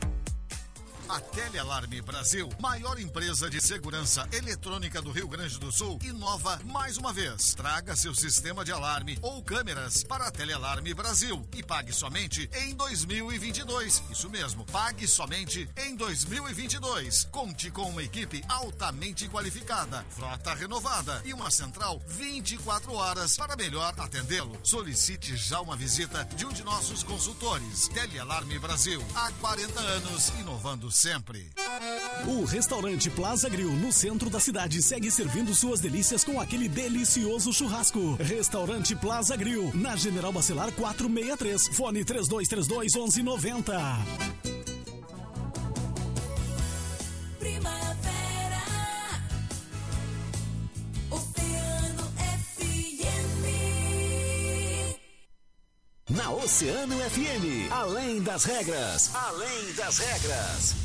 A 1.07 1.19
Telealarme 1.19 2.01
Brasil, 2.01 2.49
maior 2.59 2.99
empresa 2.99 3.47
de 3.47 3.61
segurança 3.61 4.27
eletrônica 4.33 4.99
do 5.03 5.11
Rio 5.11 5.27
Grande 5.27 5.59
do 5.59 5.71
Sul, 5.71 5.99
inova 6.03 6.59
mais 6.65 6.97
uma 6.97 7.13
vez. 7.13 7.53
Traga 7.53 7.95
seu 7.95 8.15
sistema 8.15 8.65
de 8.65 8.71
alarme 8.71 9.17
ou 9.21 9.43
câmeras 9.43 10.03
para 10.03 10.27
a 10.27 10.31
Telealarme 10.31 10.95
Brasil 10.95 11.47
e 11.55 11.61
pague 11.61 11.93
somente 11.93 12.49
em 12.55 12.73
2022. 12.73 14.01
Isso 14.09 14.29
mesmo, 14.31 14.65
pague 14.65 15.07
somente 15.07 15.69
em 15.77 15.95
2022. 15.95 17.25
Conte 17.25 17.69
com 17.69 17.83
uma 17.83 18.01
equipe 18.01 18.43
altamente 18.49 19.29
qualificada, 19.29 20.03
frota 20.09 20.55
renovada 20.55 21.21
e 21.23 21.33
uma 21.33 21.51
central 21.51 22.01
24 22.07 22.91
horas 22.93 23.37
para 23.37 23.55
melhor 23.55 23.93
atendê-lo. 23.97 24.57
Solicite 24.63 25.37
já 25.37 25.61
uma 25.61 25.75
visita 25.75 26.27
de 26.35 26.47
um 26.47 26.51
de 26.51 26.63
nossos 26.63 27.03
consultores. 27.03 27.89
Telealarme 27.89 28.57
Brasil, 28.57 29.05
há 29.13 29.31
40 29.33 29.79
anos 29.79 30.29
inovando 30.39 30.94
sempre. 30.95 31.49
O 32.25 32.45
restaurante 32.45 33.09
Plaza 33.09 33.49
Grill, 33.49 33.71
no 33.73 33.91
centro 33.91 34.29
da 34.29 34.39
cidade, 34.39 34.81
segue 34.81 35.11
servindo 35.11 35.53
suas 35.53 35.79
delícias 35.81 36.23
com 36.23 36.39
aquele 36.39 36.69
delicioso 36.69 37.51
churrasco. 37.51 38.15
Restaurante 38.15 38.95
Plaza 38.95 39.35
Grill, 39.35 39.71
na 39.75 39.95
General 39.95 40.31
Bacelar 40.31 40.71
463, 40.71 41.67
fone 41.75 42.05
3232 42.05 42.95
1190. 42.95 43.75
Primavera. 47.39 48.63
Oceano 51.11 52.03
FM. 52.47 53.45
Na 56.09 56.31
Oceano 56.31 56.95
FM, 57.09 57.71
além 57.71 58.21
das 58.21 58.45
regras, 58.45 59.13
além 59.13 59.73
das 59.73 59.97
regras. 59.97 60.84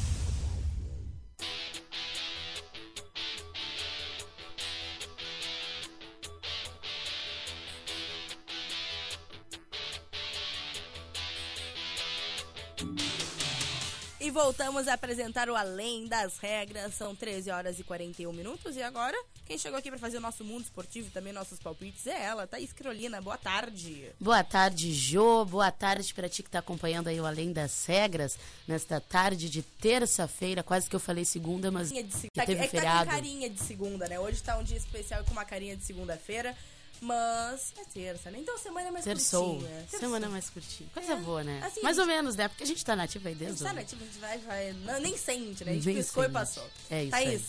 E 14.30 14.32
voltamos 14.32 14.86
a 14.86 14.94
apresentar 14.94 15.50
o 15.50 15.56
Além 15.56 16.06
das 16.06 16.38
Regras. 16.38 16.94
São 16.94 17.16
13 17.16 17.50
horas 17.50 17.80
e 17.80 17.82
41 17.82 18.32
minutos. 18.32 18.76
E 18.76 18.80
agora, 18.82 19.20
quem 19.44 19.58
chegou 19.58 19.76
aqui 19.76 19.90
para 19.90 19.98
fazer 19.98 20.18
o 20.18 20.20
nosso 20.20 20.44
mundo 20.44 20.62
esportivo 20.62 21.08
e 21.08 21.10
também 21.10 21.32
nossos 21.32 21.58
palpites 21.58 22.06
é 22.06 22.26
ela, 22.26 22.46
Thaís 22.46 22.72
Carolina. 22.72 23.20
Boa 23.20 23.36
tarde. 23.36 24.08
Boa 24.20 24.44
tarde, 24.44 24.94
Jô. 24.94 25.44
Boa 25.44 25.72
tarde 25.72 26.14
para 26.14 26.28
ti 26.28 26.44
que 26.44 26.48
está 26.48 26.60
acompanhando 26.60 27.08
aí 27.08 27.20
o 27.20 27.26
Além 27.26 27.52
das 27.52 27.84
Regras 27.86 28.38
nesta 28.68 29.00
tarde 29.00 29.50
de 29.50 29.62
terça-feira. 29.62 30.62
Quase 30.62 30.88
que 30.88 30.94
eu 30.94 31.00
falei 31.00 31.24
segunda, 31.24 31.68
mas 31.72 31.88
Carinha 31.88 32.04
de 32.04 32.14
se- 32.14 32.28
tá- 32.32 32.46
teve 32.46 32.62
é 32.62 32.68
que 32.68 32.80
tá 32.80 33.00
com 33.04 33.10
carinha 33.10 33.50
de 33.50 33.60
segunda, 33.60 34.06
né? 34.06 34.20
Hoje 34.20 34.40
tá 34.40 34.56
um 34.58 34.62
dia 34.62 34.76
especial 34.76 35.24
com 35.24 35.32
uma 35.32 35.44
carinha 35.44 35.76
de 35.76 35.82
segunda-feira. 35.82 36.56
Mas 37.00 37.72
é 37.78 37.84
terça, 37.84 38.30
né? 38.30 38.38
Então 38.40 38.58
semana 38.58 38.88
é 38.88 38.90
mais 38.90 39.04
Terçou. 39.04 39.54
curtinha. 39.56 39.70
Terçou. 39.80 40.00
Semana 40.00 40.28
mais 40.28 40.50
curtinha. 40.50 40.90
Coisa 40.92 41.12
É, 41.12 41.16
boa, 41.16 41.42
né? 41.42 41.60
assim, 41.64 41.80
mais 41.82 41.98
a 41.98 42.02
ou 42.02 42.06
menos, 42.06 42.36
né? 42.36 42.46
Porque 42.48 42.62
a 42.62 42.66
gente 42.66 42.84
tá 42.84 42.94
nativa 42.94 43.28
aí 43.30 43.34
A 43.40 43.48
gente 43.48 43.62
tá 43.62 43.72
nativa, 43.72 44.02
a 44.02 44.06
gente 44.06 44.18
vai, 44.18 44.38
vai 44.38 44.72
não, 44.84 45.00
nem 45.00 45.16
sente, 45.16 45.64
né? 45.64 45.72
A 45.72 45.74
gente 45.74 45.86
Nem 45.86 45.96
piscou 45.96 46.24
e 46.24 46.28
passou. 46.28 46.68
É 46.90 47.02
isso 47.04 47.10
Thaís, 47.12 47.30
aí. 47.32 47.40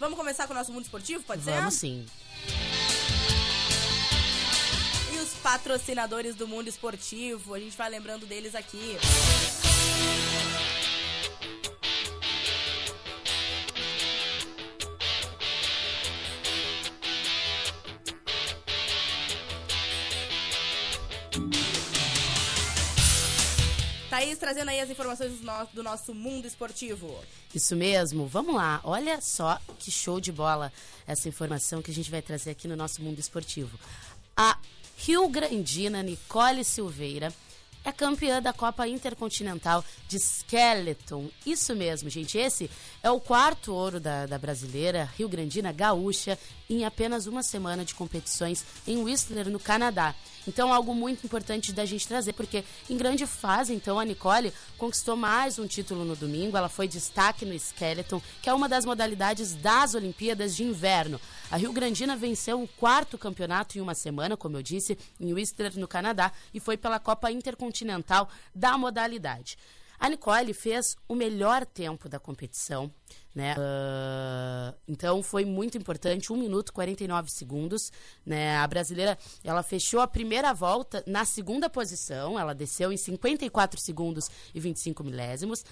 vamos 0.00 0.16
começar 0.18 0.46
com 0.46 0.54
o 0.54 0.56
nosso 0.56 0.72
mundo 0.72 0.84
esportivo, 0.84 1.22
pode 1.24 1.42
Vamos 1.42 1.74
ser? 1.74 1.80
sim. 1.80 2.06
E 5.12 5.18
os 5.18 5.34
patrocinadores 5.34 6.34
do 6.34 6.48
mundo 6.48 6.68
esportivo, 6.68 7.52
a 7.54 7.60
gente 7.60 7.76
vai 7.76 7.90
lembrando 7.90 8.24
deles 8.26 8.54
aqui. 8.54 8.96
Thaís 24.24 24.38
trazendo 24.38 24.70
aí 24.70 24.80
as 24.80 24.88
informações 24.88 25.38
do 25.38 25.44
nosso, 25.44 25.76
do 25.76 25.82
nosso 25.82 26.14
mundo 26.14 26.46
esportivo. 26.46 27.14
Isso 27.54 27.76
mesmo. 27.76 28.26
Vamos 28.26 28.54
lá. 28.54 28.80
Olha 28.82 29.20
só 29.20 29.60
que 29.78 29.90
show 29.90 30.18
de 30.18 30.32
bola 30.32 30.72
essa 31.06 31.28
informação 31.28 31.82
que 31.82 31.90
a 31.90 31.94
gente 31.94 32.10
vai 32.10 32.22
trazer 32.22 32.50
aqui 32.50 32.66
no 32.66 32.74
nosso 32.74 33.02
mundo 33.02 33.18
esportivo. 33.18 33.78
A 34.34 34.58
Rio 34.96 35.28
Grandina 35.28 36.02
Nicole 36.02 36.64
Silveira 36.64 37.32
é 37.84 37.92
campeã 37.92 38.40
da 38.40 38.54
Copa 38.54 38.88
Intercontinental 38.88 39.84
de 40.08 40.16
Skeleton. 40.16 41.28
Isso 41.44 41.76
mesmo, 41.76 42.08
gente. 42.08 42.38
Esse 42.38 42.70
é 43.02 43.10
o 43.10 43.20
quarto 43.20 43.74
ouro 43.74 44.00
da, 44.00 44.24
da 44.24 44.38
brasileira 44.38 45.10
Rio 45.18 45.28
Grandina 45.28 45.70
Gaúcha 45.70 46.38
em 46.70 46.86
apenas 46.86 47.26
uma 47.26 47.42
semana 47.42 47.84
de 47.84 47.94
competições 47.94 48.64
em 48.86 49.04
Whistler, 49.04 49.50
no 49.50 49.60
Canadá. 49.60 50.14
Então, 50.46 50.72
algo 50.72 50.94
muito 50.94 51.24
importante 51.24 51.72
da 51.72 51.84
gente 51.84 52.06
trazer, 52.06 52.32
porque 52.34 52.64
em 52.88 52.96
grande 52.96 53.26
fase, 53.26 53.74
então, 53.74 53.98
a 53.98 54.04
Nicole 54.04 54.52
conquistou 54.76 55.16
mais 55.16 55.58
um 55.58 55.66
título 55.66 56.04
no 56.04 56.14
domingo. 56.14 56.56
Ela 56.56 56.68
foi 56.68 56.86
destaque 56.86 57.44
no 57.44 57.54
Skeleton, 57.54 58.20
que 58.42 58.48
é 58.48 58.54
uma 58.54 58.68
das 58.68 58.84
modalidades 58.84 59.54
das 59.54 59.94
Olimpíadas 59.94 60.54
de 60.54 60.64
Inverno. 60.64 61.20
A 61.50 61.56
Rio 61.56 61.72
Grandina 61.72 62.16
venceu 62.16 62.62
o 62.62 62.68
quarto 62.68 63.16
campeonato 63.16 63.78
em 63.78 63.80
uma 63.80 63.94
semana, 63.94 64.36
como 64.36 64.56
eu 64.56 64.62
disse, 64.62 64.98
em 65.20 65.32
Whistler, 65.32 65.78
no 65.78 65.88
Canadá, 65.88 66.32
e 66.52 66.60
foi 66.60 66.76
pela 66.76 66.98
Copa 66.98 67.30
Intercontinental 67.30 68.28
da 68.54 68.76
modalidade. 68.76 69.56
A 70.04 70.08
Nicole 70.10 70.52
fez 70.52 70.98
o 71.08 71.14
melhor 71.14 71.64
tempo 71.64 72.10
da 72.10 72.18
competição, 72.18 72.92
né? 73.34 73.54
Ah, 73.58 74.74
então 74.86 75.22
foi 75.22 75.46
muito 75.46 75.78
importante, 75.78 76.30
1 76.30 76.36
minuto 76.36 76.68
e 76.68 76.72
49 76.72 77.30
segundos, 77.30 77.90
né? 78.26 78.54
A 78.58 78.66
brasileira, 78.66 79.16
ela 79.42 79.62
fechou 79.62 80.00
a 80.00 80.06
primeira 80.06 80.52
volta 80.52 81.02
na 81.06 81.24
segunda 81.24 81.70
posição, 81.70 82.38
ela 82.38 82.54
desceu 82.54 82.92
em 82.92 82.98
54 82.98 83.80
segundos 83.80 84.30
e 84.54 84.60
25 84.60 85.02
milésimos. 85.02 85.64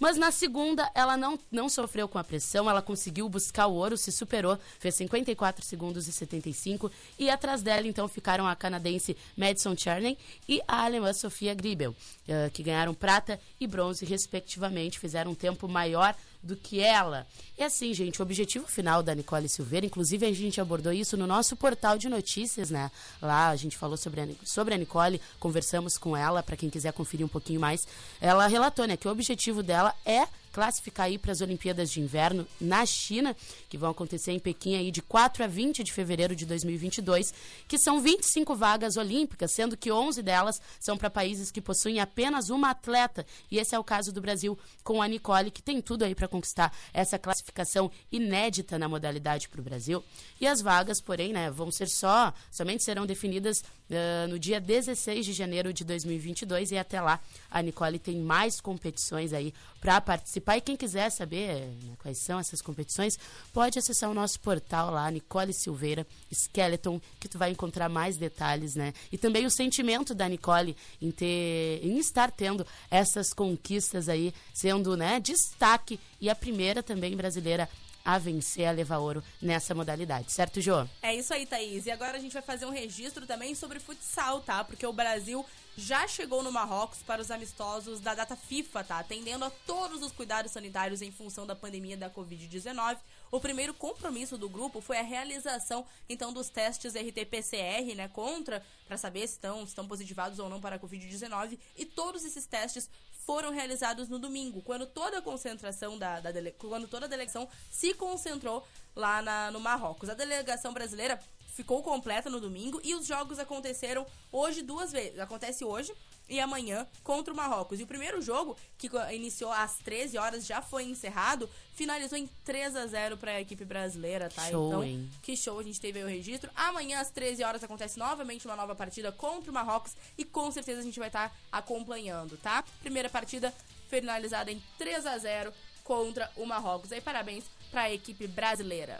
Mas 0.00 0.16
na 0.16 0.30
segunda, 0.30 0.90
ela 0.94 1.14
não, 1.14 1.38
não 1.52 1.68
sofreu 1.68 2.08
com 2.08 2.16
a 2.16 2.24
pressão, 2.24 2.68
ela 2.70 2.80
conseguiu 2.80 3.28
buscar 3.28 3.66
o 3.66 3.74
ouro, 3.74 3.98
se 3.98 4.10
superou, 4.10 4.58
fez 4.78 4.94
54 4.94 5.62
segundos 5.62 6.08
e 6.08 6.12
75. 6.12 6.90
E 7.18 7.28
atrás 7.28 7.60
dela, 7.60 7.86
então, 7.86 8.08
ficaram 8.08 8.46
a 8.46 8.56
canadense 8.56 9.14
Madison 9.36 9.76
Cherney 9.76 10.16
e 10.48 10.62
a 10.66 10.86
alemã 10.86 11.12
Sofia 11.12 11.52
Gribel, 11.52 11.94
eh, 12.26 12.48
que 12.50 12.62
ganharam 12.62 12.94
prata 12.94 13.38
e 13.60 13.66
bronze, 13.66 14.06
respectivamente, 14.06 14.98
fizeram 14.98 15.32
um 15.32 15.34
tempo 15.34 15.68
maior 15.68 16.16
do 16.42 16.56
que 16.56 16.80
ela. 16.80 17.26
E 17.58 17.62
assim, 17.62 17.92
gente, 17.92 18.20
o 18.20 18.22
objetivo 18.22 18.66
final 18.66 19.02
da 19.02 19.14
Nicole 19.14 19.48
Silveira, 19.48 19.86
inclusive 19.86 20.24
a 20.26 20.32
gente 20.32 20.60
abordou 20.60 20.92
isso 20.92 21.16
no 21.16 21.26
nosso 21.26 21.56
portal 21.56 21.98
de 21.98 22.08
notícias, 22.08 22.70
né? 22.70 22.90
Lá 23.20 23.48
a 23.48 23.56
gente 23.56 23.76
falou 23.76 23.96
sobre 23.96 24.20
a, 24.20 24.28
sobre 24.44 24.74
a 24.74 24.78
Nicole, 24.78 25.20
conversamos 25.38 25.98
com 25.98 26.16
ela, 26.16 26.42
para 26.42 26.56
quem 26.56 26.70
quiser 26.70 26.92
conferir 26.92 27.24
um 27.24 27.28
pouquinho 27.28 27.60
mais. 27.60 27.86
Ela 28.20 28.46
relatou, 28.46 28.86
né, 28.86 28.96
que 28.96 29.06
o 29.06 29.10
objetivo 29.10 29.62
dela 29.62 29.94
é 30.04 30.26
classificar 30.52 31.06
aí 31.06 31.18
para 31.18 31.32
as 31.32 31.40
Olimpíadas 31.40 31.90
de 31.90 32.00
Inverno 32.00 32.46
na 32.60 32.84
China, 32.84 33.36
que 33.68 33.78
vão 33.78 33.90
acontecer 33.90 34.32
em 34.32 34.38
Pequim 34.38 34.76
aí 34.76 34.90
de 34.90 35.02
4 35.02 35.44
a 35.44 35.46
20 35.46 35.82
de 35.82 35.92
fevereiro 35.92 36.34
de 36.34 36.44
2022, 36.46 37.32
que 37.68 37.78
são 37.78 38.00
25 38.00 38.54
vagas 38.54 38.96
olímpicas, 38.96 39.52
sendo 39.52 39.76
que 39.76 39.90
11 39.90 40.22
delas 40.22 40.60
são 40.78 40.96
para 40.96 41.10
países 41.10 41.50
que 41.50 41.60
possuem 41.60 42.00
apenas 42.00 42.50
uma 42.50 42.70
atleta, 42.70 43.26
e 43.50 43.58
esse 43.58 43.74
é 43.74 43.78
o 43.78 43.84
caso 43.84 44.12
do 44.12 44.20
Brasil 44.20 44.58
com 44.82 45.00
a 45.00 45.08
Nicole, 45.08 45.50
que 45.50 45.62
tem 45.62 45.80
tudo 45.80 46.04
aí 46.04 46.14
para 46.14 46.28
conquistar 46.28 46.74
essa 46.92 47.18
classificação 47.18 47.90
inédita 48.10 48.78
na 48.78 48.88
modalidade 48.88 49.48
para 49.48 49.60
o 49.60 49.64
Brasil. 49.64 50.04
E 50.40 50.46
as 50.46 50.60
vagas, 50.60 51.00
porém, 51.00 51.32
né, 51.32 51.50
vão 51.50 51.70
ser 51.70 51.88
só, 51.88 52.32
somente 52.50 52.84
serão 52.84 53.06
definidas 53.06 53.62
ah, 53.92 54.26
no 54.28 54.38
dia 54.38 54.60
16 54.60 55.26
de 55.26 55.32
janeiro 55.32 55.72
de 55.72 55.84
2022 55.84 56.70
e 56.70 56.78
até 56.78 57.00
lá 57.00 57.20
a 57.50 57.60
Nicole 57.60 57.98
tem 57.98 58.18
mais 58.18 58.60
competições 58.60 59.32
aí 59.32 59.52
para 59.80 60.00
participar. 60.00 60.56
E 60.56 60.60
quem 60.60 60.76
quiser 60.76 61.10
saber 61.10 61.66
né, 61.82 61.94
quais 61.98 62.18
são 62.18 62.38
essas 62.38 62.60
competições, 62.60 63.18
pode 63.52 63.78
acessar 63.78 64.10
o 64.10 64.14
nosso 64.14 64.38
portal 64.40 64.90
lá, 64.90 65.10
Nicole 65.10 65.52
Silveira 65.52 66.06
Skeleton, 66.30 67.00
que 67.18 67.28
tu 67.28 67.38
vai 67.38 67.50
encontrar 67.50 67.88
mais 67.88 68.16
detalhes, 68.16 68.74
né? 68.74 68.92
E 69.10 69.18
também 69.18 69.46
o 69.46 69.50
sentimento 69.50 70.14
da 70.14 70.28
Nicole 70.28 70.76
em 71.00 71.10
ter, 71.10 71.80
em 71.82 71.98
estar 71.98 72.30
tendo 72.30 72.66
essas 72.90 73.32
conquistas 73.32 74.08
aí, 74.08 74.34
sendo, 74.52 74.96
né, 74.96 75.18
destaque 75.20 75.98
e 76.20 76.28
a 76.28 76.34
primeira 76.34 76.82
também 76.82 77.16
brasileira 77.16 77.68
a 78.04 78.18
vencer, 78.18 78.66
a 78.66 78.70
levar 78.70 78.98
ouro 78.98 79.22
nessa 79.40 79.74
modalidade, 79.74 80.32
certo, 80.32 80.60
Jô? 80.60 80.86
É 81.02 81.14
isso 81.14 81.32
aí, 81.34 81.46
Thaís. 81.46 81.86
E 81.86 81.90
agora 81.90 82.16
a 82.16 82.20
gente 82.20 82.32
vai 82.32 82.42
fazer 82.42 82.66
um 82.66 82.70
registro 82.70 83.26
também 83.26 83.54
sobre 83.54 83.78
futsal, 83.78 84.40
tá? 84.40 84.64
Porque 84.64 84.86
o 84.86 84.92
Brasil 84.92 85.44
já 85.76 86.06
chegou 86.06 86.42
no 86.42 86.52
Marrocos 86.52 86.98
para 87.02 87.22
os 87.22 87.30
amistosos 87.30 88.00
da 88.00 88.14
data 88.14 88.36
FIFA, 88.36 88.84
tá? 88.84 88.98
Atendendo 88.98 89.44
a 89.44 89.50
todos 89.50 90.02
os 90.02 90.12
cuidados 90.12 90.52
sanitários 90.52 91.00
em 91.00 91.10
função 91.10 91.46
da 91.46 91.54
pandemia 91.56 91.96
da 91.96 92.10
Covid-19. 92.10 92.98
O 93.30 93.40
primeiro 93.40 93.72
compromisso 93.72 94.36
do 94.36 94.48
grupo 94.48 94.80
foi 94.80 94.98
a 94.98 95.02
realização, 95.02 95.86
então, 96.08 96.32
dos 96.32 96.48
testes 96.50 96.94
RT-PCR, 96.94 97.94
né? 97.94 98.08
Contra, 98.08 98.62
para 98.86 98.98
saber 98.98 99.26
se 99.26 99.34
estão, 99.34 99.60
se 99.60 99.68
estão 99.68 99.86
positivados 99.86 100.38
ou 100.38 100.48
não 100.48 100.60
para 100.60 100.76
a 100.76 100.78
Covid-19. 100.78 101.58
E 101.76 101.86
todos 101.86 102.24
esses 102.24 102.44
testes 102.46 102.90
foram 103.24 103.50
realizados 103.52 104.08
no 104.08 104.18
domingo, 104.18 104.60
quando 104.62 104.86
toda 104.86 105.18
a 105.18 105.22
concentração 105.22 105.96
da, 105.96 106.20
da 106.20 106.32
dele- 106.32 106.52
quando 106.58 106.88
toda 106.88 107.06
a 107.06 107.08
delegação 107.08 107.48
se 107.70 107.94
concentrou 107.94 108.66
lá 108.96 109.22
na- 109.22 109.50
no 109.50 109.60
Marrocos. 109.60 110.08
A 110.08 110.14
delegação 110.14 110.72
brasileira 110.74 111.20
ficou 111.60 111.82
completa 111.82 112.30
no 112.30 112.40
domingo 112.40 112.80
e 112.82 112.94
os 112.94 113.06
jogos 113.06 113.38
aconteceram 113.38 114.06
hoje 114.32 114.62
duas 114.62 114.90
vezes. 114.90 115.18
Acontece 115.18 115.62
hoje 115.62 115.92
e 116.26 116.40
amanhã 116.40 116.86
contra 117.04 117.34
o 117.34 117.36
Marrocos. 117.36 117.78
E 117.78 117.82
o 117.82 117.86
primeiro 117.86 118.22
jogo, 118.22 118.56
que 118.78 118.88
iniciou 119.12 119.52
às 119.52 119.76
13 119.78 120.16
horas, 120.16 120.46
já 120.46 120.62
foi 120.62 120.84
encerrado, 120.84 121.50
finalizou 121.74 122.16
em 122.16 122.26
3 122.46 122.76
a 122.76 122.86
0 122.86 123.18
para 123.18 123.32
a 123.32 123.40
equipe 123.42 123.62
brasileira, 123.62 124.30
tá? 124.30 124.48
Show, 124.48 124.68
então, 124.68 124.84
hein? 124.84 125.10
que 125.22 125.36
show, 125.36 125.58
a 125.58 125.62
gente 125.62 125.78
teve 125.78 125.98
aí 125.98 126.04
o 126.04 126.08
registro. 126.08 126.50
Amanhã, 126.56 126.98
às 126.98 127.10
13 127.10 127.44
horas, 127.44 127.62
acontece 127.62 127.98
novamente 127.98 128.46
uma 128.46 128.56
nova 128.56 128.74
partida 128.74 129.12
contra 129.12 129.50
o 129.50 129.54
Marrocos 129.54 129.94
e 130.16 130.24
com 130.24 130.50
certeza 130.50 130.80
a 130.80 130.84
gente 130.84 130.98
vai 130.98 131.08
estar 131.08 131.36
acompanhando, 131.52 132.38
tá? 132.38 132.64
Primeira 132.80 133.10
partida 133.10 133.52
finalizada 133.90 134.50
em 134.50 134.62
3 134.78 135.04
a 135.04 135.18
0 135.18 135.52
contra 135.84 136.30
o 136.36 136.46
Marrocos. 136.46 136.90
Aí, 136.90 137.02
parabéns 137.02 137.44
para 137.70 137.82
a 137.82 137.92
equipe 137.92 138.26
brasileira. 138.26 138.98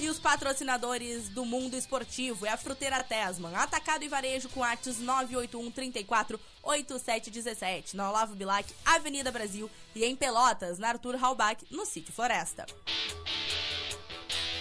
E 0.00 0.08
os 0.08 0.18
patrocinadores 0.18 1.28
do 1.28 1.44
mundo 1.44 1.76
esportivo 1.76 2.46
é 2.46 2.48
a 2.48 2.56
Fruteira 2.56 3.04
Tesman, 3.04 3.54
atacado 3.54 4.02
e 4.02 4.08
varejo 4.08 4.48
com 4.48 4.64
artes 4.64 4.98
981 4.98 5.70
34 5.70 6.40
8717, 6.62 7.94
na 7.94 8.08
Olavo 8.08 8.34
Bilac, 8.34 8.72
Avenida 8.82 9.30
Brasil 9.30 9.70
e 9.94 10.02
em 10.02 10.16
Pelotas, 10.16 10.78
na 10.78 10.88
Arthur 10.88 11.22
Halbach, 11.22 11.62
no 11.70 11.84
Sítio 11.84 12.14
Floresta. 12.14 12.64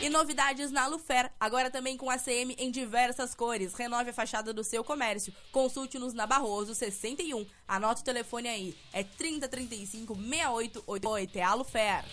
E 0.01 0.09
novidades 0.09 0.71
na 0.71 0.87
Lufer, 0.87 1.31
agora 1.39 1.69
também 1.69 1.95
com 1.95 2.09
ACM 2.09 2.53
em 2.57 2.69
diversas 2.69 3.33
cores. 3.33 3.73
Renove 3.73 4.09
a 4.09 4.13
fachada 4.13 4.53
do 4.53 4.63
seu 4.63 4.83
comércio. 4.83 5.33
Consulte-nos 5.53 6.13
na 6.13 6.27
Barroso 6.27 6.75
61. 6.75 7.45
Anota 7.65 8.01
o 8.01 8.03
telefone 8.03 8.49
aí. 8.49 8.77
É 8.91 9.03
3035 9.03 10.15
6888. 10.15 11.37
É 11.37 11.43
a 11.43 11.53
Lufer. 11.53 12.05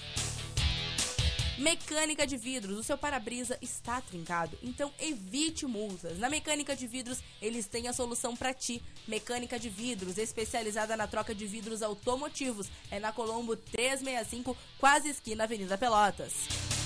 Mecânica 1.59 2.27
de 2.27 2.37
vidros, 2.37 2.79
o 2.79 2.83
seu 2.83 2.99
para-brisa 2.99 3.57
está 3.63 3.99
trincado, 4.03 4.59
então 4.63 4.93
evite 5.01 5.65
multas. 5.65 6.19
Na 6.19 6.29
Mecânica 6.29 6.77
de 6.77 6.87
Vidros, 6.87 7.23
eles 7.41 7.67
têm 7.67 7.89
a 7.89 7.95
solução 7.95 8.37
para 8.37 8.53
ti. 8.53 8.83
Mecânica 9.09 9.59
de 9.59 9.71
Vidros, 9.71 10.19
especializada 10.19 10.97
na 10.99 11.07
troca 11.07 11.35
de 11.35 11.47
vidros 11.47 11.83
automotivos. 11.83 12.69
É 12.91 13.01
na 13.01 13.11
Colombo 13.11 13.57
365, 13.57 14.55
quase 14.79 15.09
esquina 15.09 15.45
Avenida 15.45 15.79
Pelotas. 15.79 16.86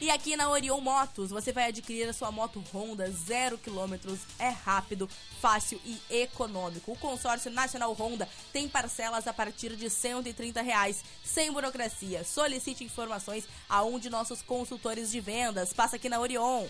E 0.00 0.10
aqui 0.10 0.34
na 0.34 0.48
Orion 0.48 0.80
Motos, 0.80 1.28
você 1.28 1.52
vai 1.52 1.64
adquirir 1.68 2.08
a 2.08 2.12
sua 2.14 2.32
moto 2.32 2.64
Honda 2.72 3.10
0 3.10 3.58
km. 3.58 4.16
É 4.38 4.48
rápido, 4.48 5.06
fácil 5.42 5.78
e 5.84 6.00
econômico. 6.08 6.92
O 6.92 6.96
consórcio 6.96 7.50
Nacional 7.50 7.92
Honda 7.92 8.26
tem 8.50 8.66
parcelas 8.66 9.26
a 9.26 9.34
partir 9.34 9.76
de 9.76 9.90
130 9.90 10.62
reais, 10.62 11.04
sem 11.22 11.52
burocracia. 11.52 12.24
Solicite 12.24 12.82
informações 12.82 13.46
a 13.68 13.84
um 13.84 13.98
de 13.98 14.08
nossos 14.08 14.40
consultores 14.40 15.10
de 15.10 15.20
vendas. 15.20 15.74
Passa 15.74 15.96
aqui 15.96 16.08
na 16.08 16.18
Orion. 16.18 16.66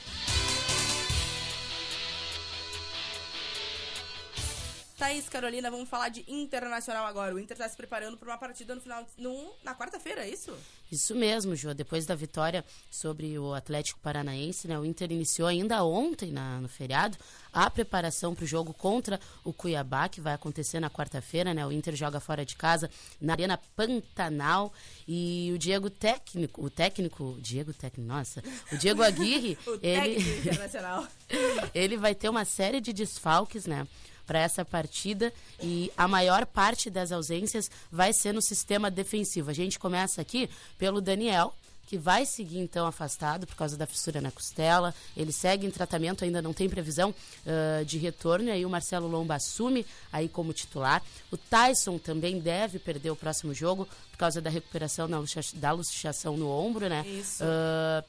Thaís 4.98 5.28
Carolina, 5.28 5.70
vamos 5.70 5.88
falar 5.88 6.08
de 6.08 6.24
internacional 6.26 7.06
agora. 7.06 7.32
O 7.32 7.38
Inter 7.38 7.54
está 7.54 7.68
se 7.68 7.76
preparando 7.76 8.18
para 8.18 8.28
uma 8.28 8.38
partida 8.38 8.74
no 8.74 8.80
final 8.80 9.06
no, 9.16 9.54
na 9.62 9.74
quarta-feira, 9.74 10.26
é 10.26 10.28
isso? 10.28 10.52
Isso 10.90 11.14
mesmo, 11.14 11.54
Jô. 11.54 11.72
Depois 11.72 12.04
da 12.06 12.14
vitória 12.14 12.64
sobre 12.90 13.38
o 13.38 13.54
Atlético 13.54 14.00
Paranaense, 14.00 14.66
né, 14.66 14.78
o 14.78 14.84
Inter 14.84 15.12
iniciou 15.12 15.46
ainda 15.46 15.84
ontem, 15.84 16.32
na- 16.32 16.60
no 16.60 16.68
feriado, 16.68 17.16
a 17.52 17.70
preparação 17.70 18.34
para 18.34 18.44
o 18.44 18.46
jogo 18.46 18.74
contra 18.74 19.20
o 19.44 19.52
Cuiabá, 19.52 20.08
que 20.08 20.20
vai 20.20 20.34
acontecer 20.34 20.80
na 20.80 20.90
quarta-feira. 20.90 21.54
Né, 21.54 21.64
o 21.66 21.70
Inter 21.72 21.94
joga 21.94 22.18
fora 22.20 22.44
de 22.44 22.56
casa, 22.56 22.90
na 23.20 23.32
Arena 23.34 23.58
Pantanal. 23.76 24.72
E 25.06 25.50
o 25.54 25.58
Diego 25.58 25.90
técnico, 25.90 26.64
o 26.64 26.70
técnico, 26.70 27.38
Diego 27.40 27.72
técnico, 27.72 28.08
nossa, 28.08 28.42
o 28.72 28.76
Diego 28.76 29.02
Aguirre, 29.04 29.56
O 29.66 29.78
ele, 29.82 30.14
técnico 30.16 30.38
internacional. 30.48 31.06
ele 31.74 31.96
vai 31.96 32.14
ter 32.14 32.28
uma 32.28 32.44
série 32.44 32.80
de 32.80 32.92
desfalques, 32.92 33.66
né? 33.66 33.86
Para 34.30 34.38
essa 34.38 34.64
partida 34.64 35.32
e 35.60 35.90
a 35.96 36.06
maior 36.06 36.46
parte 36.46 36.88
das 36.88 37.10
ausências 37.10 37.68
vai 37.90 38.12
ser 38.12 38.32
no 38.32 38.40
sistema 38.40 38.88
defensivo. 38.88 39.50
A 39.50 39.52
gente 39.52 39.76
começa 39.76 40.20
aqui 40.20 40.48
pelo 40.78 41.00
Daniel, 41.00 41.52
que 41.88 41.98
vai 41.98 42.24
seguir 42.24 42.60
então 42.60 42.86
afastado 42.86 43.44
por 43.44 43.56
causa 43.56 43.76
da 43.76 43.86
fissura 43.88 44.20
na 44.20 44.30
costela. 44.30 44.94
Ele 45.16 45.32
segue 45.32 45.66
em 45.66 45.70
tratamento, 45.72 46.22
ainda 46.22 46.40
não 46.40 46.52
tem 46.52 46.68
previsão 46.68 47.12
ah, 47.44 47.82
de 47.82 47.98
retorno. 47.98 48.46
E 48.46 48.52
aí 48.52 48.64
o 48.64 48.70
Marcelo 48.70 49.08
Lomba 49.08 49.34
assume 49.34 49.84
aí 50.12 50.28
como 50.28 50.52
titular. 50.52 51.02
O 51.32 51.36
Tyson 51.36 51.98
também 51.98 52.38
deve 52.38 52.78
perder 52.78 53.10
o 53.10 53.16
próximo 53.16 53.52
jogo 53.52 53.88
por 54.12 54.16
causa 54.18 54.40
da 54.40 54.48
recuperação 54.48 55.08
na 55.08 55.18
luxa- 55.18 55.40
da 55.54 55.72
luxação 55.72 56.36
no 56.36 56.48
ombro, 56.48 56.88
né? 56.88 57.04
Isso. 57.04 57.42
Ah, 57.42 58.04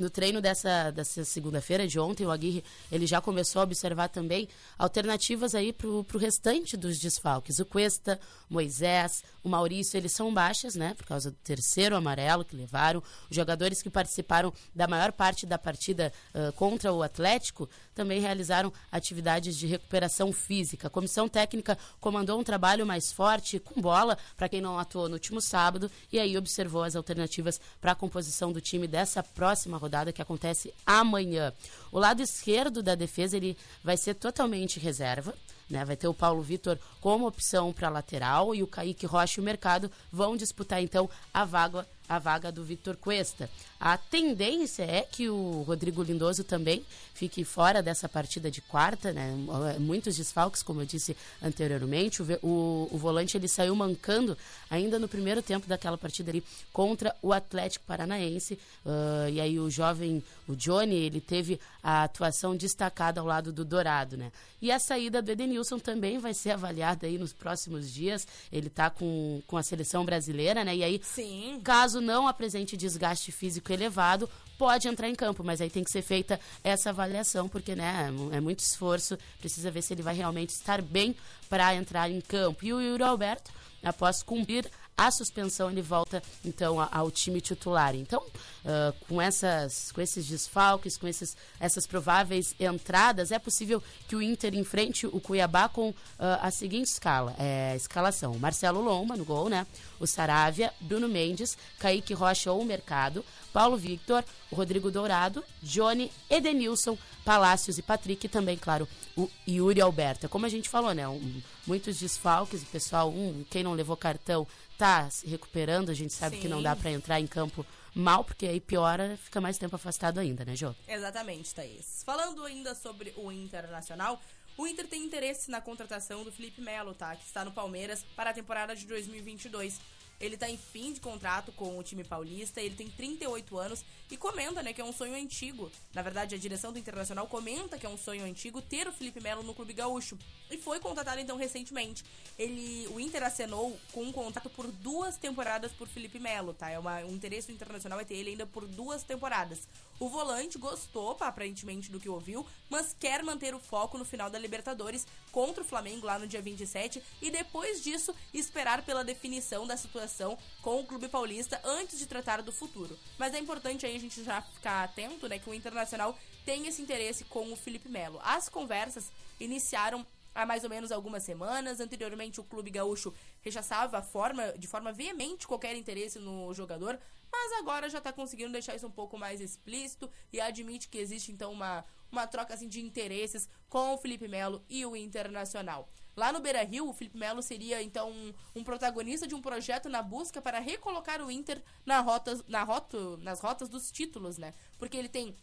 no 0.00 0.08
treino 0.08 0.40
dessa, 0.40 0.90
dessa 0.90 1.24
segunda-feira 1.24 1.86
de 1.86 2.00
ontem, 2.00 2.24
o 2.24 2.30
Aguirre 2.30 2.64
ele 2.90 3.06
já 3.06 3.20
começou 3.20 3.60
a 3.60 3.64
observar 3.64 4.08
também 4.08 4.48
alternativas 4.78 5.54
aí 5.54 5.72
para 5.72 5.88
o 5.88 6.04
restante 6.18 6.76
dos 6.76 6.98
desfalques. 6.98 7.58
O 7.58 7.66
Cuesta, 7.66 8.18
Moisés, 8.48 9.22
o 9.44 9.48
Maurício, 9.48 9.98
eles 9.98 10.12
são 10.12 10.32
baixas, 10.32 10.74
né? 10.74 10.94
Por 10.94 11.06
causa 11.06 11.30
do 11.30 11.36
terceiro 11.36 11.94
amarelo 11.94 12.44
que 12.44 12.56
levaram. 12.56 13.02
Os 13.30 13.36
jogadores 13.36 13.82
que 13.82 13.90
participaram 13.90 14.52
da 14.74 14.88
maior 14.88 15.12
parte 15.12 15.44
da 15.44 15.58
partida 15.58 16.12
uh, 16.34 16.52
contra 16.54 16.92
o 16.92 17.02
Atlético 17.02 17.68
também 17.94 18.20
realizaram 18.20 18.72
atividades 18.90 19.56
de 19.56 19.66
recuperação 19.66 20.32
física. 20.32 20.86
A 20.86 20.90
comissão 20.90 21.28
técnica 21.28 21.76
comandou 22.00 22.40
um 22.40 22.44
trabalho 22.44 22.86
mais 22.86 23.12
forte 23.12 23.58
com 23.58 23.80
bola 23.80 24.16
para 24.36 24.48
quem 24.48 24.60
não 24.60 24.78
atuou 24.78 25.08
no 25.08 25.14
último 25.14 25.40
sábado 25.40 25.90
e 26.10 26.18
aí 26.18 26.38
observou 26.38 26.82
as 26.82 26.96
alternativas 26.96 27.60
para 27.80 27.92
a 27.92 27.94
composição 27.94 28.50
do 28.52 28.60
time 28.60 28.88
dessa 28.88 29.22
próxima 29.22 29.76
rodada 29.76 29.89
que 30.12 30.22
acontece 30.22 30.72
amanhã. 30.86 31.52
O 31.90 31.98
lado 31.98 32.22
esquerdo 32.22 32.82
da 32.82 32.94
defesa 32.94 33.36
ele 33.36 33.56
vai 33.82 33.96
ser 33.96 34.14
totalmente 34.14 34.78
reserva. 34.78 35.34
Né? 35.68 35.84
Vai 35.84 35.96
ter 35.96 36.08
o 36.08 36.14
Paulo 36.14 36.42
Vitor 36.42 36.78
como 37.00 37.26
opção 37.26 37.72
para 37.72 37.88
lateral 37.88 38.54
e 38.54 38.62
o 38.62 38.66
Kaique 38.66 39.06
Rocha 39.06 39.40
e 39.40 39.42
o 39.42 39.44
Mercado 39.44 39.90
vão 40.10 40.36
disputar 40.36 40.82
então 40.82 41.08
a 41.32 41.44
vaga 41.44 41.86
a 42.10 42.18
vaga 42.18 42.50
do 42.50 42.64
Victor 42.64 42.96
Cuesta. 42.96 43.48
A 43.78 43.96
tendência 43.96 44.82
é 44.82 45.02
que 45.02 45.30
o 45.30 45.62
Rodrigo 45.62 46.02
Lindoso 46.02 46.42
também 46.42 46.84
fique 47.14 47.44
fora 47.44 47.80
dessa 47.80 48.08
partida 48.08 48.50
de 48.50 48.60
quarta, 48.60 49.12
né? 49.12 49.32
Muitos 49.78 50.16
desfalques, 50.16 50.60
como 50.62 50.82
eu 50.82 50.86
disse 50.86 51.16
anteriormente. 51.40 52.20
O, 52.20 52.26
o, 52.42 52.88
o, 52.90 52.98
volante 52.98 53.36
ele 53.36 53.46
saiu 53.46 53.76
mancando 53.76 54.36
ainda 54.68 54.98
no 54.98 55.06
primeiro 55.06 55.40
tempo 55.40 55.68
daquela 55.68 55.96
partida 55.96 56.32
ali 56.32 56.42
contra 56.72 57.14
o 57.22 57.32
Atlético 57.32 57.84
Paranaense. 57.86 58.58
Uh, 58.84 59.28
e 59.30 59.40
aí 59.40 59.60
o 59.60 59.70
jovem, 59.70 60.22
o 60.48 60.56
Johnny, 60.56 60.96
ele 60.96 61.20
teve 61.20 61.60
a 61.82 62.02
atuação 62.04 62.56
destacada 62.56 63.20
ao 63.20 63.26
lado 63.26 63.52
do 63.52 63.64
Dourado, 63.64 64.16
né? 64.16 64.32
E 64.60 64.70
a 64.70 64.78
saída 64.78 65.22
do 65.22 65.30
Edenilson 65.30 65.78
também 65.78 66.18
vai 66.18 66.34
ser 66.34 66.50
avaliada 66.50 67.06
aí 67.06 67.16
nos 67.16 67.32
próximos 67.32 67.90
dias. 67.90 68.26
Ele 68.52 68.66
está 68.66 68.90
com, 68.90 69.42
com 69.46 69.56
a 69.56 69.62
seleção 69.62 70.04
brasileira, 70.04 70.64
né? 70.64 70.76
E 70.76 70.84
aí, 70.84 71.00
Sim. 71.02 71.60
caso 71.64 71.99
não 72.00 72.26
apresente 72.28 72.76
desgaste 72.76 73.32
físico 73.32 73.72
elevado, 73.72 74.28
pode 74.58 74.88
entrar 74.88 75.08
em 75.08 75.14
campo, 75.14 75.42
mas 75.42 75.60
aí 75.60 75.70
tem 75.70 75.82
que 75.82 75.90
ser 75.90 76.02
feita 76.02 76.38
essa 76.62 76.90
avaliação, 76.90 77.48
porque 77.48 77.74
né, 77.74 78.10
é 78.32 78.40
muito 78.40 78.60
esforço, 78.60 79.18
precisa 79.38 79.70
ver 79.70 79.82
se 79.82 79.94
ele 79.94 80.02
vai 80.02 80.14
realmente 80.14 80.50
estar 80.50 80.82
bem 80.82 81.16
para 81.48 81.74
entrar 81.74 82.10
em 82.10 82.20
campo. 82.20 82.64
E 82.64 82.72
o 82.72 82.80
Yuri 82.80 83.02
Alberto, 83.02 83.50
após 83.82 84.22
cumprir 84.22 84.70
a 85.00 85.10
suspensão, 85.10 85.70
ele 85.70 85.80
volta 85.80 86.22
então 86.44 86.76
ao 86.92 87.10
time 87.10 87.40
titular. 87.40 87.94
Então, 87.94 88.20
uh, 88.20 89.06
com, 89.08 89.20
essas, 89.20 89.90
com 89.92 90.00
esses 90.00 90.26
desfalques, 90.26 90.98
com 90.98 91.08
esses, 91.08 91.36
essas 91.58 91.86
prováveis 91.86 92.54
entradas, 92.60 93.32
é 93.32 93.38
possível 93.38 93.82
que 94.06 94.14
o 94.14 94.20
Inter 94.20 94.54
enfrente 94.54 95.06
o 95.06 95.18
Cuiabá 95.18 95.70
com 95.70 95.88
uh, 95.88 95.94
a 96.18 96.50
seguinte 96.50 96.88
escala: 96.88 97.34
é, 97.38 97.74
escalação. 97.74 98.38
Marcelo 98.38 98.82
Lomba 98.82 99.16
no 99.16 99.24
gol, 99.24 99.48
né? 99.48 99.66
O 99.98 100.06
Saravia, 100.06 100.72
Bruno 100.80 101.08
Mendes, 101.08 101.56
Kaique 101.78 102.12
Rocha 102.12 102.52
ou 102.52 102.62
Mercado, 102.62 103.24
Paulo 103.52 103.76
Victor, 103.76 104.24
o 104.50 104.54
Rodrigo 104.54 104.90
Dourado, 104.90 105.44
Johnny, 105.62 106.10
Edenilson, 106.28 106.96
Palácios 107.24 107.78
e 107.78 107.82
Patrick, 107.82 108.26
e 108.26 108.28
também, 108.28 108.56
claro, 108.56 108.88
o 109.16 109.28
Yuri 109.46 109.80
Alberto. 109.80 110.28
Como 110.28 110.46
a 110.46 110.48
gente 110.48 110.68
falou, 110.68 110.94
né? 110.94 111.06
Um, 111.08 111.42
muitos 111.66 111.98
desfalques, 111.98 112.62
o 112.62 112.66
pessoal, 112.66 113.10
um, 113.10 113.44
quem 113.50 113.62
não 113.62 113.72
levou 113.72 113.96
cartão 113.96 114.46
tá 114.78 115.10
se 115.10 115.26
recuperando, 115.26 115.90
a 115.90 115.94
gente 115.94 116.12
sabe 116.12 116.36
Sim. 116.36 116.42
que 116.42 116.48
não 116.48 116.62
dá 116.62 116.74
para 116.74 116.90
entrar 116.90 117.20
em 117.20 117.26
campo 117.26 117.66
mal, 117.94 118.24
porque 118.24 118.46
aí 118.46 118.60
piora, 118.60 119.18
fica 119.22 119.40
mais 119.40 119.58
tempo 119.58 119.76
afastado 119.76 120.18
ainda, 120.18 120.44
né, 120.44 120.56
Jô? 120.56 120.74
Exatamente, 120.86 121.54
Thaís. 121.54 122.02
Falando 122.04 122.44
ainda 122.44 122.74
sobre 122.74 123.12
o 123.16 123.30
Internacional, 123.30 124.20
o 124.56 124.66
Inter 124.66 124.86
tem 124.86 125.04
interesse 125.04 125.50
na 125.50 125.60
contratação 125.60 126.22
do 126.22 126.30
Felipe 126.30 126.60
Melo, 126.60 126.94
tá? 126.94 127.16
Que 127.16 127.24
está 127.24 127.44
no 127.44 127.52
Palmeiras 127.52 128.04
para 128.14 128.30
a 128.30 128.32
temporada 128.32 128.76
de 128.76 128.86
2022. 128.86 129.80
Ele 130.20 130.36
tá 130.36 130.48
em 130.48 130.58
fim 130.58 130.92
de 130.92 131.00
contrato 131.00 131.50
com 131.52 131.78
o 131.78 131.82
time 131.82 132.04
paulista, 132.04 132.60
ele 132.60 132.76
tem 132.76 132.90
38 132.90 133.58
anos 133.58 133.84
e 134.10 134.16
comenta, 134.16 134.62
né, 134.62 134.72
que 134.72 134.80
é 134.80 134.84
um 134.84 134.92
sonho 134.92 135.14
antigo. 135.14 135.72
Na 135.94 136.02
verdade, 136.02 136.34
a 136.34 136.38
direção 136.38 136.72
do 136.72 136.78
Internacional 136.78 137.26
comenta 137.26 137.78
que 137.78 137.86
é 137.86 137.88
um 137.88 137.96
sonho 137.96 138.24
antigo 138.24 138.60
ter 138.60 138.86
o 138.86 138.92
Felipe 138.92 139.20
Melo 139.20 139.42
no 139.42 139.54
Clube 139.54 139.72
Gaúcho. 139.72 140.18
E 140.50 140.58
foi 140.58 140.80
contratado 140.80 141.20
então 141.20 141.36
recentemente. 141.36 142.04
Ele, 142.38 142.88
o 142.88 142.98
Inter 142.98 143.22
acenou 143.22 143.78
com 143.92 144.02
um 144.02 144.12
contrato 144.12 144.50
por 144.50 144.66
duas 144.66 145.16
temporadas 145.16 145.72
por 145.72 145.86
Felipe 145.86 146.18
Melo, 146.18 146.52
tá? 146.52 146.70
É 146.70 146.78
uma, 146.78 146.98
um 147.00 147.14
interesse 147.14 147.52
Internacional 147.52 148.00
é 148.00 148.04
ter 148.04 148.14
ele 148.14 148.30
ainda 148.30 148.46
por 148.46 148.66
duas 148.66 149.02
temporadas. 149.02 149.68
O 149.98 150.08
volante 150.08 150.56
gostou, 150.56 151.16
aparentemente, 151.20 151.90
do 151.90 152.00
que 152.00 152.08
ouviu, 152.08 152.46
mas 152.70 152.96
quer 152.98 153.22
manter 153.22 153.54
o 153.54 153.58
foco 153.58 153.98
no 153.98 154.04
final 154.04 154.30
da 154.30 154.38
Libertadores 154.38 155.06
contra 155.30 155.62
o 155.62 155.66
Flamengo 155.66 156.06
lá 156.06 156.18
no 156.18 156.26
dia 156.26 156.40
27 156.40 157.02
e 157.20 157.30
depois 157.30 157.82
disso 157.82 158.14
esperar 158.32 158.82
pela 158.82 159.04
definição 159.04 159.66
da 159.66 159.76
situação 159.76 160.38
com 160.62 160.80
o 160.80 160.86
Clube 160.86 161.08
Paulista 161.08 161.60
antes 161.64 161.98
de 161.98 162.06
tratar 162.06 162.42
do 162.42 162.50
futuro. 162.50 162.98
Mas 163.18 163.34
é 163.34 163.38
importante 163.38 163.84
aí 163.84 163.94
a 163.94 164.00
gente 164.00 164.24
já 164.24 164.40
ficar 164.40 164.84
atento, 164.84 165.28
né, 165.28 165.38
que 165.38 165.50
o 165.50 165.54
Internacional 165.54 166.18
tem 166.44 166.66
esse 166.66 166.80
interesse 166.80 167.24
com 167.24 167.52
o 167.52 167.56
Felipe 167.56 167.88
Melo. 167.88 168.18
As 168.22 168.48
conversas 168.48 169.12
iniciaram 169.38 170.06
há 170.40 170.46
mais 170.46 170.64
ou 170.64 170.70
menos 170.70 170.90
algumas 170.90 171.22
semanas. 171.22 171.80
Anteriormente, 171.80 172.40
o 172.40 172.44
Clube 172.44 172.70
Gaúcho 172.70 173.12
rechaçava 173.40 174.02
forma, 174.02 174.52
de 174.58 174.66
forma 174.66 174.92
veemente 174.92 175.46
qualquer 175.46 175.76
interesse 175.76 176.18
no 176.18 176.52
jogador, 176.54 176.98
mas 177.30 177.52
agora 177.58 177.88
já 177.88 178.00
tá 178.00 178.12
conseguindo 178.12 178.52
deixar 178.52 178.74
isso 178.74 178.86
um 178.86 178.90
pouco 178.90 179.18
mais 179.18 179.40
explícito 179.40 180.10
e 180.32 180.40
admite 180.40 180.88
que 180.88 180.98
existe 180.98 181.30
então 181.30 181.52
uma, 181.52 181.84
uma 182.10 182.26
troca 182.26 182.54
assim, 182.54 182.68
de 182.68 182.80
interesses 182.80 183.48
com 183.68 183.94
o 183.94 183.98
Felipe 183.98 184.26
Melo 184.26 184.64
e 184.68 184.84
o 184.84 184.96
Internacional. 184.96 185.88
Lá 186.16 186.32
no 186.32 186.40
Beira 186.40 186.62
Rio, 186.64 186.88
o 186.88 186.92
Felipe 186.92 187.16
Melo 187.16 187.40
seria 187.40 187.82
então 187.82 188.10
um, 188.10 188.34
um 188.56 188.64
protagonista 188.64 189.26
de 189.26 189.34
um 189.34 189.40
projeto 189.40 189.88
na 189.88 190.02
busca 190.02 190.42
para 190.42 190.58
recolocar 190.58 191.22
o 191.22 191.30
Inter 191.30 191.62
na 191.86 192.00
rota, 192.00 192.38
na 192.48 192.64
rota, 192.64 193.16
nas 193.18 193.40
rotas 193.40 193.68
dos 193.68 193.90
títulos, 193.90 194.36
né? 194.36 194.52
Porque 194.76 194.96
ele 194.96 195.08
tem 195.08 195.36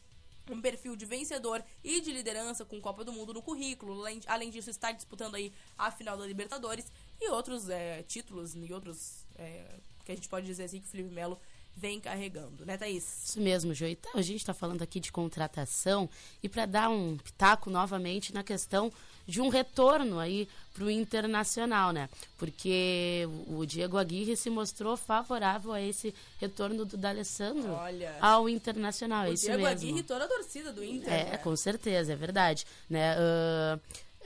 um 0.53 0.61
perfil 0.61 0.95
de 0.95 1.05
vencedor 1.05 1.63
e 1.83 2.01
de 2.01 2.11
liderança 2.11 2.65
com 2.65 2.79
Copa 2.81 3.03
do 3.03 3.11
Mundo 3.11 3.33
no 3.33 3.41
currículo. 3.41 4.03
Além, 4.27 4.49
disso, 4.49 4.69
está 4.69 4.91
disputando 4.91 5.35
aí 5.35 5.51
a 5.77 5.91
final 5.91 6.17
da 6.17 6.25
Libertadores 6.25 6.85
e 7.19 7.29
outros 7.29 7.69
é, 7.69 8.03
títulos 8.03 8.55
e 8.55 8.71
outros 8.71 9.25
é, 9.35 9.79
que 10.03 10.11
a 10.11 10.15
gente 10.15 10.29
pode 10.29 10.45
dizer 10.45 10.63
assim 10.63 10.79
que 10.79 10.87
o 10.87 10.89
Felipe 10.89 11.13
Melo 11.13 11.39
vem 11.75 11.99
carregando, 11.99 12.65
né, 12.65 12.75
Thaís? 12.75 13.23
Isso 13.25 13.39
mesmo, 13.39 13.73
Jô. 13.73 13.85
Então, 13.85 14.13
a 14.15 14.21
gente 14.23 14.39
está 14.39 14.53
falando 14.53 14.81
aqui 14.81 14.99
de 14.99 15.11
contratação 15.11 16.09
e 16.41 16.49
para 16.49 16.65
dar 16.65 16.89
um 16.89 17.17
pitaco 17.17 17.69
novamente 17.69 18.33
na 18.33 18.43
questão 18.43 18.91
de 19.27 19.41
um 19.41 19.49
retorno 19.49 20.19
aí 20.19 20.47
para 20.73 20.85
o 20.85 20.91
internacional, 20.91 21.91
né? 21.91 22.07
Porque 22.37 23.27
o 23.47 23.65
Diego 23.65 23.97
Aguirre 23.97 24.37
se 24.37 24.49
mostrou 24.49 24.95
favorável 24.95 25.73
a 25.73 25.81
esse 25.81 26.13
retorno 26.39 26.85
do 26.85 26.95
D'Alessandro 26.95 27.73
Olha. 27.73 28.15
ao 28.21 28.47
internacional. 28.47 29.25
é 29.25 29.29
O 29.29 29.33
isso 29.33 29.45
Diego 29.45 29.63
mesmo. 29.63 29.77
Aguirre 29.77 29.99
e 29.99 30.03
toda 30.03 30.25
a 30.25 30.27
torcida 30.27 30.71
do 30.71 30.83
Inter. 30.83 31.11
É, 31.11 31.31
né? 31.31 31.37
com 31.37 31.55
certeza, 31.55 32.13
é 32.13 32.15
verdade. 32.15 32.65
Né? 32.89 33.15
Ah, 33.17 33.79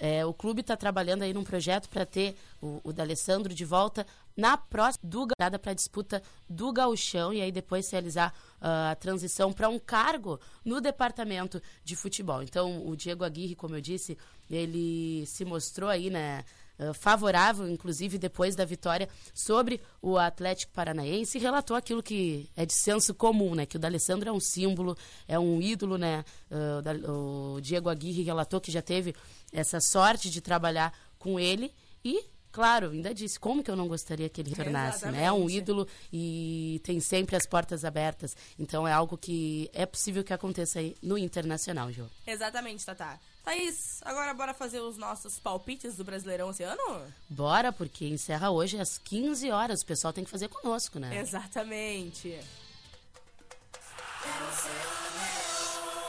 é, 0.04 0.26
o 0.26 0.34
clube 0.34 0.62
está 0.62 0.76
trabalhando 0.76 1.22
aí 1.22 1.32
num 1.32 1.44
projeto 1.44 1.88
para 1.88 2.08
ter 2.08 2.36
o, 2.60 2.82
o 2.84 2.92
D'Alessandro 2.92 3.54
de 3.54 3.64
volta 3.64 4.04
na 4.36 4.58
próxima 4.58 5.08
do 5.08 5.28
para 5.28 5.72
a 5.72 5.76
disputa 5.76 6.24
do 6.50 6.74
gauchão 6.74 7.32
e 7.32 7.40
aí 7.40 7.52
depois 7.52 7.88
realizar 7.92 8.34
ah, 8.60 8.90
a 8.90 8.96
transição 8.96 9.54
para 9.54 9.70
um 9.70 9.78
cargo 9.78 10.40
no 10.66 10.82
departamento 10.82 11.62
de 11.84 11.96
futebol. 11.96 12.42
Então, 12.42 12.84
o 12.88 12.96
Diego 12.96 13.24
Aguirre, 13.24 13.54
como 13.54 13.76
eu 13.76 13.82
disse, 13.82 14.18
ele 14.50 15.24
se 15.28 15.46
mostrou 15.46 15.88
aí, 15.88 16.10
né? 16.10 16.44
Ah, 16.82 16.94
favorável, 16.94 17.70
inclusive 17.70 18.18
depois 18.18 18.56
da 18.56 18.66
vitória 18.66 19.08
sobre 19.34 19.80
o 20.02 20.18
Atlético 20.18 20.74
Paranaense, 20.74 21.38
e 21.38 21.42
relatou 21.42 21.76
aquilo 21.76 22.02
que 22.02 22.50
é 22.56 22.66
de 22.66 22.74
senso 22.74 23.14
comum, 23.14 23.54
né? 23.56 23.66
Que 23.66 23.78
o 23.78 23.80
D'Alessandro 23.80 24.28
é 24.30 24.32
um 24.32 24.40
símbolo, 24.40 24.98
é 25.28 25.38
um 25.38 25.62
ídolo, 25.62 25.98
né? 25.98 26.26
Ah, 26.50 26.78
o 26.80 26.82
Da- 26.82 27.12
o 27.12 27.62
Diego 27.62 27.90
Aguirre 27.90 28.24
relatou 28.24 28.60
que 28.60 28.72
já 28.72 28.82
teve 28.82 29.14
essa 29.54 29.80
sorte 29.80 30.30
de 30.30 30.42
trabalhar 30.42 30.92
com 31.20 31.40
ele 31.40 31.72
e 32.04 32.24
Claro, 32.54 32.90
ainda 32.90 33.14
disse, 33.14 33.40
como 33.40 33.64
que 33.64 33.72
eu 33.72 33.78
não 33.78 33.88
gostaria 33.88 34.28
que 34.28 34.42
ele 34.42 34.50
retornasse, 34.50 35.06
né? 35.06 35.24
É 35.24 35.32
um 35.32 35.50
ídolo 35.50 35.88
e 36.12 36.82
tem 36.84 37.00
sempre 37.00 37.34
as 37.38 37.46
portas 37.48 37.86
abertas. 37.86 38.36
Então 38.60 38.86
é 38.86 38.92
algo 38.92 39.18
que 39.18 39.70
é 39.72 39.86
possível 39.86 40.22
que 40.22 40.34
aconteça 40.34 40.80
aí 40.80 40.94
no 41.02 41.18
Internacional, 41.18 41.90
Jô. 41.94 42.04
Exatamente, 42.28 42.86
Tatá. 42.86 43.18
Thaís, 43.44 44.00
agora 44.04 44.34
bora 44.34 44.54
fazer 44.54 44.80
os 44.80 44.98
nossos 44.98 45.40
palpites 45.40 45.96
do 45.96 46.04
Brasileirão 46.04 46.50
Oceano? 46.50 47.02
Bora, 47.28 47.72
porque 47.72 48.06
encerra 48.08 48.52
hoje 48.52 48.80
às 48.80 48.98
15 49.00 49.50
horas. 49.50 49.82
O 49.82 49.86
pessoal 49.86 50.14
tem 50.14 50.24
que 50.24 50.30
fazer 50.30 50.48
conosco, 50.48 51.00
né? 51.00 51.18
Exatamente. 51.20 52.40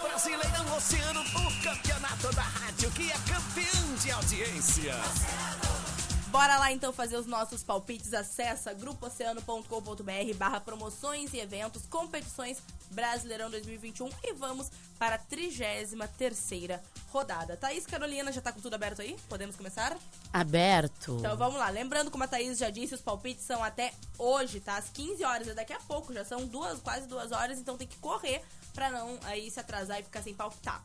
Brasileirão 0.03 0.77
Oceano, 0.77 1.21
o 1.21 1.63
campeonato 1.63 2.35
da 2.37 2.43
rádio 2.43 2.91
que 2.91 3.11
é 3.11 3.15
campeão 3.15 3.95
de 3.97 4.11
audiência. 4.11 4.93
Bora 6.33 6.57
lá 6.57 6.73
então 6.73 6.95
fazer 6.95 7.19
os 7.19 7.27
nossos 7.27 7.63
palpites. 7.63 8.15
Acessa 8.15 8.73
grupooceano.com.br 8.73 10.35
barra 10.35 10.61
promoções 10.61 11.35
e 11.35 11.39
eventos, 11.39 11.83
competições 11.85 12.57
Brasileirão 12.91 13.51
2021 13.51 14.09
e 14.25 14.33
vamos 14.33 14.71
para 14.99 15.17
a 15.17 15.19
33 15.19 15.93
rodada. 17.11 17.55
Thaís 17.59 17.85
Carolina, 17.85 18.33
já 18.33 18.41
tá 18.41 18.51
com 18.51 18.63
tudo 18.63 18.73
aberto 18.73 19.03
aí? 19.03 19.15
Podemos 19.29 19.57
começar? 19.57 19.95
Aberto. 20.33 21.19
Então 21.19 21.37
vamos 21.37 21.59
lá. 21.59 21.69
Lembrando, 21.69 22.11
como 22.11 22.25
a 22.25 22.29
Thaís 22.29 22.57
já 22.57 22.71
disse, 22.71 22.95
os 22.95 23.03
palpites 23.03 23.45
são 23.45 23.63
até 23.63 23.93
hoje, 24.17 24.59
tá? 24.59 24.79
Às 24.79 24.89
15 24.89 25.23
horas, 25.25 25.49
é 25.49 25.55
daqui 25.55 25.75
a 25.75 25.81
pouco, 25.81 26.15
já 26.15 26.25
são 26.25 26.47
duas, 26.47 26.81
quase 26.81 27.07
duas 27.07 27.31
horas, 27.31 27.59
então 27.59 27.77
tem 27.77 27.87
que 27.87 27.99
correr 27.99 28.43
pra 28.73 28.91
não 28.91 29.19
aí 29.25 29.51
se 29.51 29.61
atrasar 29.61 30.01
e 30.01 30.03
ficar 30.03 30.23
sem 30.23 30.33
palpitar. 30.33 30.83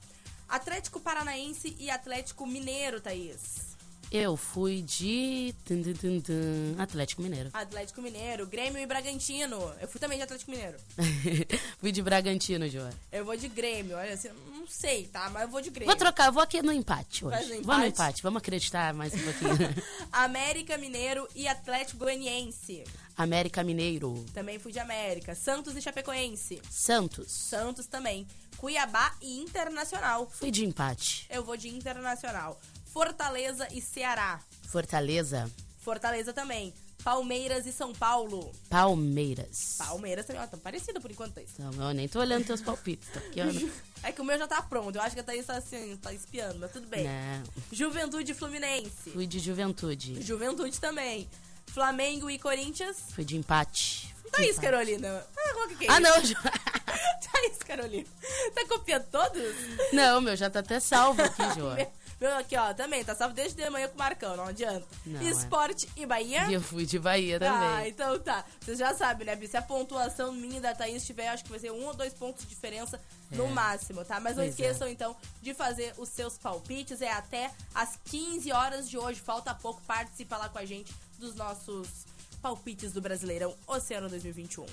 Atlético 0.50 1.00
Paranaense 1.00 1.74
e 1.80 1.90
Atlético 1.90 2.46
Mineiro, 2.46 3.00
Thaís. 3.00 3.77
Eu 4.10 4.38
fui 4.38 4.82
de 4.82 5.54
tum, 5.66 5.84
tum, 5.84 6.22
tum, 6.22 6.82
Atlético 6.82 7.22
Mineiro. 7.22 7.50
Atlético 7.52 8.02
Mineiro, 8.02 8.48
Grêmio 8.48 8.82
e 8.82 8.86
Bragantino. 8.86 9.74
Eu 9.82 9.88
fui 9.88 10.00
também 10.00 10.18
de 10.18 10.24
Atlético 10.24 10.52
Mineiro. 10.52 10.78
fui 11.78 11.92
de 11.92 12.02
Bragantino, 12.02 12.70
João. 12.70 12.90
Eu 13.12 13.26
vou 13.26 13.36
de 13.36 13.50
Grêmio, 13.50 13.98
olha 13.98 14.14
assim, 14.14 14.30
não 14.56 14.66
sei, 14.66 15.08
tá? 15.08 15.30
Mas 15.30 15.42
eu 15.44 15.50
vou 15.50 15.62
de 15.62 15.70
Grêmio. 15.70 15.88
Vou 15.88 15.96
trocar, 15.98 16.28
eu 16.28 16.32
vou 16.32 16.42
aqui 16.42 16.62
no 16.62 16.72
empate 16.72 17.26
hoje. 17.26 17.36
Faz 17.36 17.50
no 17.50 17.56
Vamos 17.56 17.66
no 17.66 17.74
empate? 17.74 17.90
empate, 17.90 18.24
vamos 18.24 18.38
acreditar 18.38 18.94
mais 18.94 19.14
um 19.14 19.20
pouquinho. 19.20 19.84
América 20.10 20.78
Mineiro 20.78 21.28
e 21.36 21.46
Atlético 21.46 22.00
Goianiense. 22.00 22.86
América 23.18 23.62
Mineiro. 23.62 24.26
Também 24.34 24.58
fui 24.58 24.72
de 24.72 24.80
América. 24.80 25.36
Santos 25.36 25.76
e 25.76 25.82
Chapecoense. 25.82 26.62
Santos. 26.70 27.30
Santos 27.30 27.88
também. 27.88 28.26
Cuiabá 28.56 29.14
e 29.22 29.40
Internacional. 29.40 30.30
Fui 30.32 30.50
de 30.50 30.64
empate. 30.66 31.28
Eu 31.30 31.44
vou 31.44 31.58
de 31.58 31.68
Internacional. 31.68 32.58
Fortaleza 32.94 33.68
e 33.72 33.82
Ceará. 33.82 34.40
Fortaleza. 34.68 35.50
Fortaleza 35.80 36.34
também. 36.34 36.74
Palmeiras 37.04 37.66
e 37.66 37.72
São 37.72 37.94
Paulo. 37.94 38.52
Palmeiras. 38.70 39.76
Palmeiras 39.78 40.26
também, 40.26 40.42
ó, 40.42 40.48
tão 40.48 40.60
parecido 40.60 41.00
por 41.00 41.10
enquanto 41.12 41.40
isso. 41.40 41.54
Então, 41.60 41.90
eu 41.90 41.94
nem 41.94 42.08
tô 42.08 42.20
olhando 42.20 42.46
teus 42.46 42.62
palpites. 42.62 43.08
Tô 43.12 43.20
aqui. 43.20 43.72
É 44.04 44.12
que 44.12 44.22
o 44.22 44.24
meu 44.24 44.38
já 44.38 44.46
tá 44.48 44.62
pronto. 44.62 44.96
Eu 44.96 45.02
acho 45.02 45.16
que 45.16 45.22
a 45.22 45.24
Thaís 45.24 45.44
tá 45.46 45.58
assim, 45.58 45.98
tá 45.98 46.14
espiando, 46.14 46.60
mas 46.60 46.72
tudo 46.72 46.88
bem. 46.88 47.04
Não. 47.04 47.44
Juventude 47.72 48.32
e 48.32 48.36
Fluminense. 48.36 49.10
Fui 49.12 49.26
de 49.26 49.40
juventude. 49.40 50.22
Juventude 50.22 50.80
também. 50.80 51.28
Flamengo 51.74 52.30
e 52.30 52.38
Corinthians. 52.38 52.98
Fui 53.16 53.26
de 53.26 53.36
empate. 53.36 54.14
Fui 54.22 54.30
Thaís 54.30 54.50
empate. 54.52 54.62
Carolina. 54.68 55.26
Ah, 55.36 55.54
qual 55.54 55.68
que 55.70 55.86
é 55.86 55.90
Ah, 55.92 56.00
isso? 56.00 56.34
não, 56.36 56.44
Thaís 57.32 57.58
Carolina. 57.66 58.08
Tá 58.54 58.68
copiando 58.68 59.06
todos? 59.06 59.56
não, 59.94 60.22
meu 60.22 60.36
já 60.36 60.48
tá 60.48 60.60
até 60.60 60.80
salvo 60.80 61.24
aqui, 61.24 61.42
João. 61.60 61.76
Meu, 62.20 62.36
aqui, 62.36 62.58
ó, 62.58 62.74
também. 62.74 63.04
Tá 63.06 63.14
salvo 63.14 63.36
desde 63.36 63.62
de 63.62 63.70
manhã 63.70 63.88
com 63.88 63.96
o 63.96 64.00
Marcão, 64.00 64.36
não 64.36 64.46
adianta. 64.48 64.86
Não, 65.06 65.22
é. 65.22 65.24
Esporte 65.26 65.88
e 65.96 66.06
Bahia. 66.06 66.50
E 66.50 66.54
eu 66.56 66.62
fui 66.62 66.86
de 66.86 66.98
Bahia 66.98 67.38
Ah, 67.38 67.40
também. 67.40 67.90
então 67.90 68.18
tá. 68.20 68.44
Vocês 68.60 68.80
já 68.80 68.94
sabem, 68.96 69.26
né, 69.28 69.36
Bi? 69.36 69.48
Se 69.48 69.56
a 69.56 69.62
pontuação 69.62 70.32
minha 70.32 70.60
da 70.60 70.74
Thaís 70.74 71.06
tiver, 71.06 71.28
acho 71.28 71.44
que 71.44 71.50
vai 71.52 71.60
ser 71.60 71.72
um 71.72 71.86
ou 71.86 71.94
dois 71.94 72.14
pontos 72.14 72.44
de 72.44 72.50
diferença 72.50 73.00
no 73.32 73.46
É. 73.46 73.50
máximo, 73.50 74.04
tá? 74.04 74.20
Mas 74.20 74.36
não 74.36 74.44
Pois 74.44 74.60
é. 74.60 74.64
esqueçam, 74.64 74.88
então, 74.90 75.16
de 75.44 75.54
fazer 75.54 75.94
os 75.98 76.10
seus 76.10 76.38
palpites. 76.38 77.02
É 77.02 77.12
até 77.12 77.52
às 77.76 78.00
15 78.06 78.52
horas 78.52 78.90
de 78.90 78.98
hoje. 78.98 79.20
Falta 79.20 79.54
pouco. 79.54 79.80
Participa 79.84 80.38
lá 80.38 80.50
com 80.50 80.58
a 80.58 80.66
gente 80.66 80.92
dos 81.20 81.36
nossos 81.36 81.88
palpites 82.42 82.94
do 82.94 83.02
Brasileirão 83.02 83.56
Oceano 83.68 84.10
2021. 84.10 84.66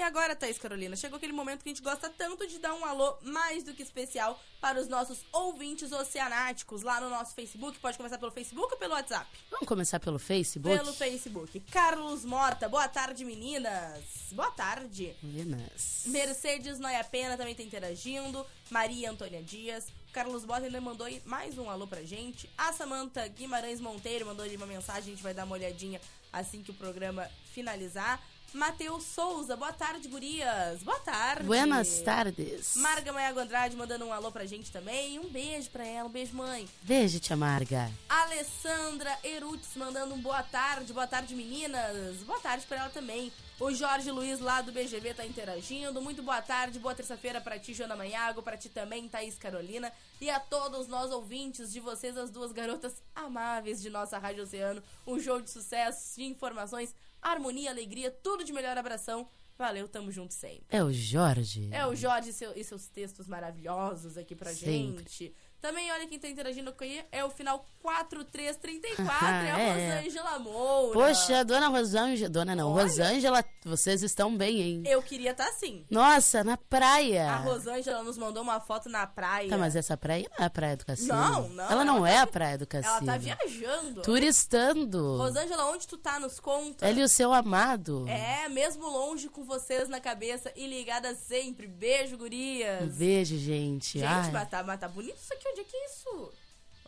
E 0.00 0.02
agora, 0.02 0.34
Thaís 0.34 0.56
Carolina, 0.56 0.96
chegou 0.96 1.18
aquele 1.18 1.34
momento 1.34 1.62
que 1.62 1.68
a 1.68 1.72
gente 1.74 1.82
gosta 1.82 2.08
tanto 2.08 2.46
de 2.46 2.58
dar 2.58 2.72
um 2.72 2.86
alô 2.86 3.18
mais 3.20 3.62
do 3.62 3.74
que 3.74 3.82
especial 3.82 4.42
para 4.58 4.80
os 4.80 4.88
nossos 4.88 5.26
ouvintes 5.30 5.92
oceanáticos 5.92 6.80
lá 6.80 7.02
no 7.02 7.10
nosso 7.10 7.34
Facebook. 7.34 7.78
Pode 7.78 7.98
começar 7.98 8.16
pelo 8.16 8.32
Facebook 8.32 8.72
ou 8.72 8.78
pelo 8.78 8.94
WhatsApp? 8.94 9.28
Vamos 9.50 9.68
começar 9.68 10.00
pelo 10.00 10.18
Facebook? 10.18 10.74
Pelo 10.74 10.94
Facebook. 10.94 11.60
Carlos 11.70 12.24
Mota, 12.24 12.66
boa 12.66 12.88
tarde, 12.88 13.26
meninas. 13.26 14.02
Boa 14.32 14.50
tarde. 14.52 15.14
Meninas. 15.22 16.04
Mercedes 16.06 16.78
Noia 16.78 17.04
Pena 17.04 17.36
também 17.36 17.54
tá 17.54 17.62
interagindo. 17.62 18.46
Maria 18.70 19.10
Antônia 19.10 19.42
Dias. 19.42 19.88
O 20.08 20.12
Carlos 20.12 20.46
Bota 20.46 20.64
ainda 20.64 20.80
mandou 20.80 21.06
mais 21.26 21.58
um 21.58 21.68
alô 21.68 21.86
pra 21.86 22.02
gente. 22.04 22.48
A 22.56 22.72
Samanta 22.72 23.28
Guimarães 23.28 23.82
Monteiro 23.82 24.24
mandou 24.24 24.46
ali 24.46 24.56
uma 24.56 24.66
mensagem. 24.66 25.12
A 25.12 25.14
gente 25.14 25.22
vai 25.22 25.34
dar 25.34 25.44
uma 25.44 25.56
olhadinha 25.56 26.00
assim 26.32 26.62
que 26.62 26.70
o 26.70 26.74
programa 26.74 27.28
finalizar. 27.52 28.18
Matheus 28.52 29.04
Souza, 29.04 29.56
boa 29.56 29.72
tarde, 29.72 30.08
gurias. 30.08 30.82
Boa 30.82 30.98
tarde. 31.00 31.44
Buenas 31.44 32.00
tardes. 32.00 32.74
Marga 32.76 33.12
Maiago 33.12 33.38
Andrade 33.38 33.76
mandando 33.76 34.04
um 34.06 34.12
alô 34.12 34.32
pra 34.32 34.44
gente 34.44 34.72
também. 34.72 35.20
Um 35.20 35.28
beijo 35.28 35.70
pra 35.70 35.86
ela, 35.86 36.08
um 36.08 36.12
beijo, 36.12 36.34
mãe. 36.34 36.68
Beijo, 36.82 37.20
tia 37.20 37.36
Marga. 37.36 37.88
Alessandra 38.08 39.16
Erutz 39.22 39.76
mandando 39.76 40.14
um 40.14 40.20
boa 40.20 40.42
tarde, 40.42 40.92
boa 40.92 41.06
tarde 41.06 41.34
meninas, 41.34 42.16
boa 42.26 42.40
tarde 42.40 42.66
pra 42.66 42.78
ela 42.78 42.90
também. 42.90 43.32
O 43.60 43.72
Jorge 43.72 44.10
Luiz 44.10 44.40
lá 44.40 44.62
do 44.62 44.72
BGV 44.72 45.12
tá 45.12 45.24
interagindo, 45.24 46.00
muito 46.00 46.22
boa 46.22 46.40
tarde, 46.40 46.78
boa 46.78 46.94
terça-feira 46.94 47.42
pra 47.42 47.58
ti, 47.58 47.74
Joana 47.74 47.94
Manhago, 47.94 48.42
pra 48.42 48.56
ti 48.56 48.70
também, 48.70 49.06
Thaís 49.06 49.36
Carolina, 49.36 49.92
e 50.18 50.30
a 50.30 50.40
todos 50.40 50.88
nós 50.88 51.10
ouvintes 51.10 51.70
de 51.70 51.78
vocês, 51.78 52.16
as 52.16 52.30
duas 52.30 52.52
garotas 52.52 53.02
amáveis 53.14 53.82
de 53.82 53.90
nossa 53.90 54.16
Rádio 54.16 54.44
Oceano, 54.44 54.82
um 55.06 55.20
show 55.20 55.42
de 55.42 55.50
sucessos, 55.50 56.16
de 56.16 56.24
informações, 56.24 56.94
harmonia, 57.22 57.70
alegria, 57.70 58.10
tudo 58.10 58.44
de 58.44 58.52
melhor 58.52 58.76
abração. 58.78 59.28
Valeu, 59.58 59.86
tamo 59.86 60.10
junto 60.10 60.32
sempre. 60.32 60.64
É 60.70 60.82
o 60.82 60.90
Jorge. 60.90 61.68
É 61.70 61.86
o 61.86 61.94
Jorge 61.94 62.30
e, 62.30 62.32
seu- 62.32 62.52
e 62.56 62.64
seus 62.64 62.88
textos 62.88 63.26
maravilhosos 63.28 64.16
aqui 64.16 64.34
pra 64.34 64.54
Sempre. 64.54 65.04
gente. 65.04 65.34
Também, 65.60 65.90
olha 65.92 66.06
quem 66.06 66.18
tá 66.18 66.28
interagindo 66.28 66.72
com 66.72 66.82
aí, 66.84 67.04
é 67.12 67.24
o 67.24 67.30
final 67.30 67.66
4334, 67.82 69.26
é 69.46 69.50
a 69.52 69.58
É. 69.58 69.96
Rosângela 69.98 70.38
Moura. 70.38 70.92
Poxa, 70.92 71.44
dona 71.44 71.68
Rosângela. 71.68 72.28
Dona 72.30 72.54
não, 72.56 72.72
Olha. 72.72 72.82
Rosângela, 72.84 73.44
vocês 73.64 74.02
estão 74.02 74.36
bem, 74.36 74.60
hein? 74.60 74.82
Eu 74.86 75.02
queria 75.02 75.32
estar 75.32 75.48
assim. 75.48 75.84
Nossa, 75.90 76.42
na 76.44 76.56
praia. 76.56 77.30
A 77.32 77.36
Rosângela 77.36 78.02
nos 78.02 78.16
mandou 78.18 78.42
uma 78.42 78.60
foto 78.60 78.88
na 78.88 79.06
praia. 79.06 79.48
Tá, 79.48 79.58
mas 79.58 79.76
essa 79.76 79.96
praia 79.96 80.28
não 80.30 80.44
é 80.44 80.46
a 80.46 80.50
praia 80.50 80.76
do 80.76 80.84
Cassino. 80.86 81.14
Não, 81.14 81.48
não, 81.48 81.70
Ela 81.70 81.84
não 81.84 81.96
ela 82.06 82.10
é 82.10 82.14
tá 82.16 82.22
a 82.22 82.24
vi- 82.26 82.32
praia 82.32 82.58
do 82.58 82.66
Cassino. 82.66 82.96
Ela 82.96 83.06
tá 83.06 83.16
viajando. 83.18 84.02
Turistando. 84.02 85.16
Rosângela, 85.18 85.66
onde 85.70 85.86
tu 85.86 85.96
tá? 85.96 86.18
Nos 86.18 86.40
conta. 86.40 86.88
Ele 86.88 87.00
e 87.00 87.04
o 87.04 87.08
seu 87.08 87.32
amado. 87.32 88.06
É, 88.08 88.48
mesmo 88.48 88.86
longe 88.88 89.28
com 89.28 89.44
vocês 89.44 89.88
na 89.88 90.00
cabeça 90.00 90.52
e 90.56 90.66
ligada 90.66 91.14
sempre. 91.14 91.66
Beijo, 91.66 92.14
Um 92.14 92.18
gurias. 92.18 92.94
beijo, 92.94 93.36
gente. 93.38 93.98
Gente, 93.98 94.04
Ai, 94.04 94.30
mas 94.30 94.48
tá, 94.48 94.62
mas 94.62 94.78
tá 94.80 94.88
bonito 94.88 95.16
isso 95.16 95.32
aqui. 95.34 95.49
Onde 95.50 95.60
é 95.60 95.64
que 95.64 95.76
é 95.76 95.86
isso? 95.86 96.32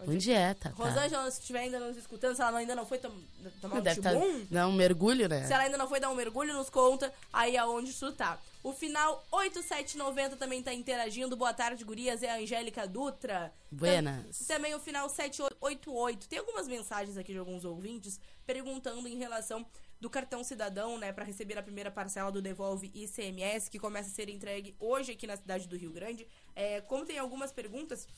onde 0.05 0.33
é, 0.33 0.53
tá? 0.55 0.71
tá. 0.71 0.75
Rosângela, 0.75 1.31
se 1.31 1.39
estiver 1.41 1.61
ainda 1.61 1.79
nos 1.79 1.97
escutando, 1.97 2.35
se 2.35 2.43
ela 2.43 2.59
ainda 2.59 2.75
não 2.75 2.85
foi 2.85 2.99
tom- 2.99 3.15
tomar 3.61 3.77
um 3.79 3.83
tá, 3.83 3.93
dar 4.51 4.67
um 4.67 4.73
mergulho, 4.73 5.29
né? 5.29 5.47
se 5.47 5.53
ela 5.53 5.63
ainda 5.63 5.79
não 5.79 5.87
foi 5.89 6.01
dar 6.01 6.11
um 6.11 6.15
mergulho, 6.17 6.53
nos 6.55 6.69
conta 6.69 7.13
aí 7.33 7.57
aonde 7.57 7.93
tu 7.95 8.11
tá. 8.11 8.37
O 8.65 8.73
final 8.73 9.25
8790 9.31 10.37
também 10.37 10.61
tá 10.63 10.73
interagindo. 10.75 11.37
Boa 11.37 11.53
tarde, 11.55 11.85
gurias. 11.85 12.21
É 12.23 12.31
a 12.31 12.37
Angélica 12.37 12.87
Dutra. 12.87 13.53
Buenas. 13.71 14.39
Tam- 14.39 14.57
Também 14.57 14.75
o 14.75 14.81
final 14.81 15.09
788. 15.09 16.29
Tem 16.29 16.39
algumas 16.41 16.67
mensagens 16.67 17.17
aqui 17.17 17.33
de 17.33 17.39
alguns 17.39 17.65
ouvintes 17.65 18.19
perguntando 18.47 19.07
em 19.07 19.17
relação 19.19 19.65
do 20.01 20.11
cartão 20.11 20.43
cidadão, 20.43 20.99
né, 20.99 21.13
para 21.13 21.25
receber 21.25 21.57
a 21.59 21.63
primeira 21.63 21.89
parcela 21.91 22.33
do 22.33 22.43
Devolve 22.43 22.91
ICMS, 22.93 23.71
que 23.71 23.79
começa 23.79 24.09
a 24.09 24.13
ser 24.13 24.29
entregue 24.29 24.75
hoje 24.81 25.13
aqui 25.13 25.29
na 25.29 25.37
cidade 25.37 25.69
do 25.69 25.77
Rio 25.77 25.93
Grande. 25.93 26.27
É, 26.57 26.81
como 26.81 27.05
tem 27.07 27.19
algumas 27.19 27.53
perguntas, 27.53 28.09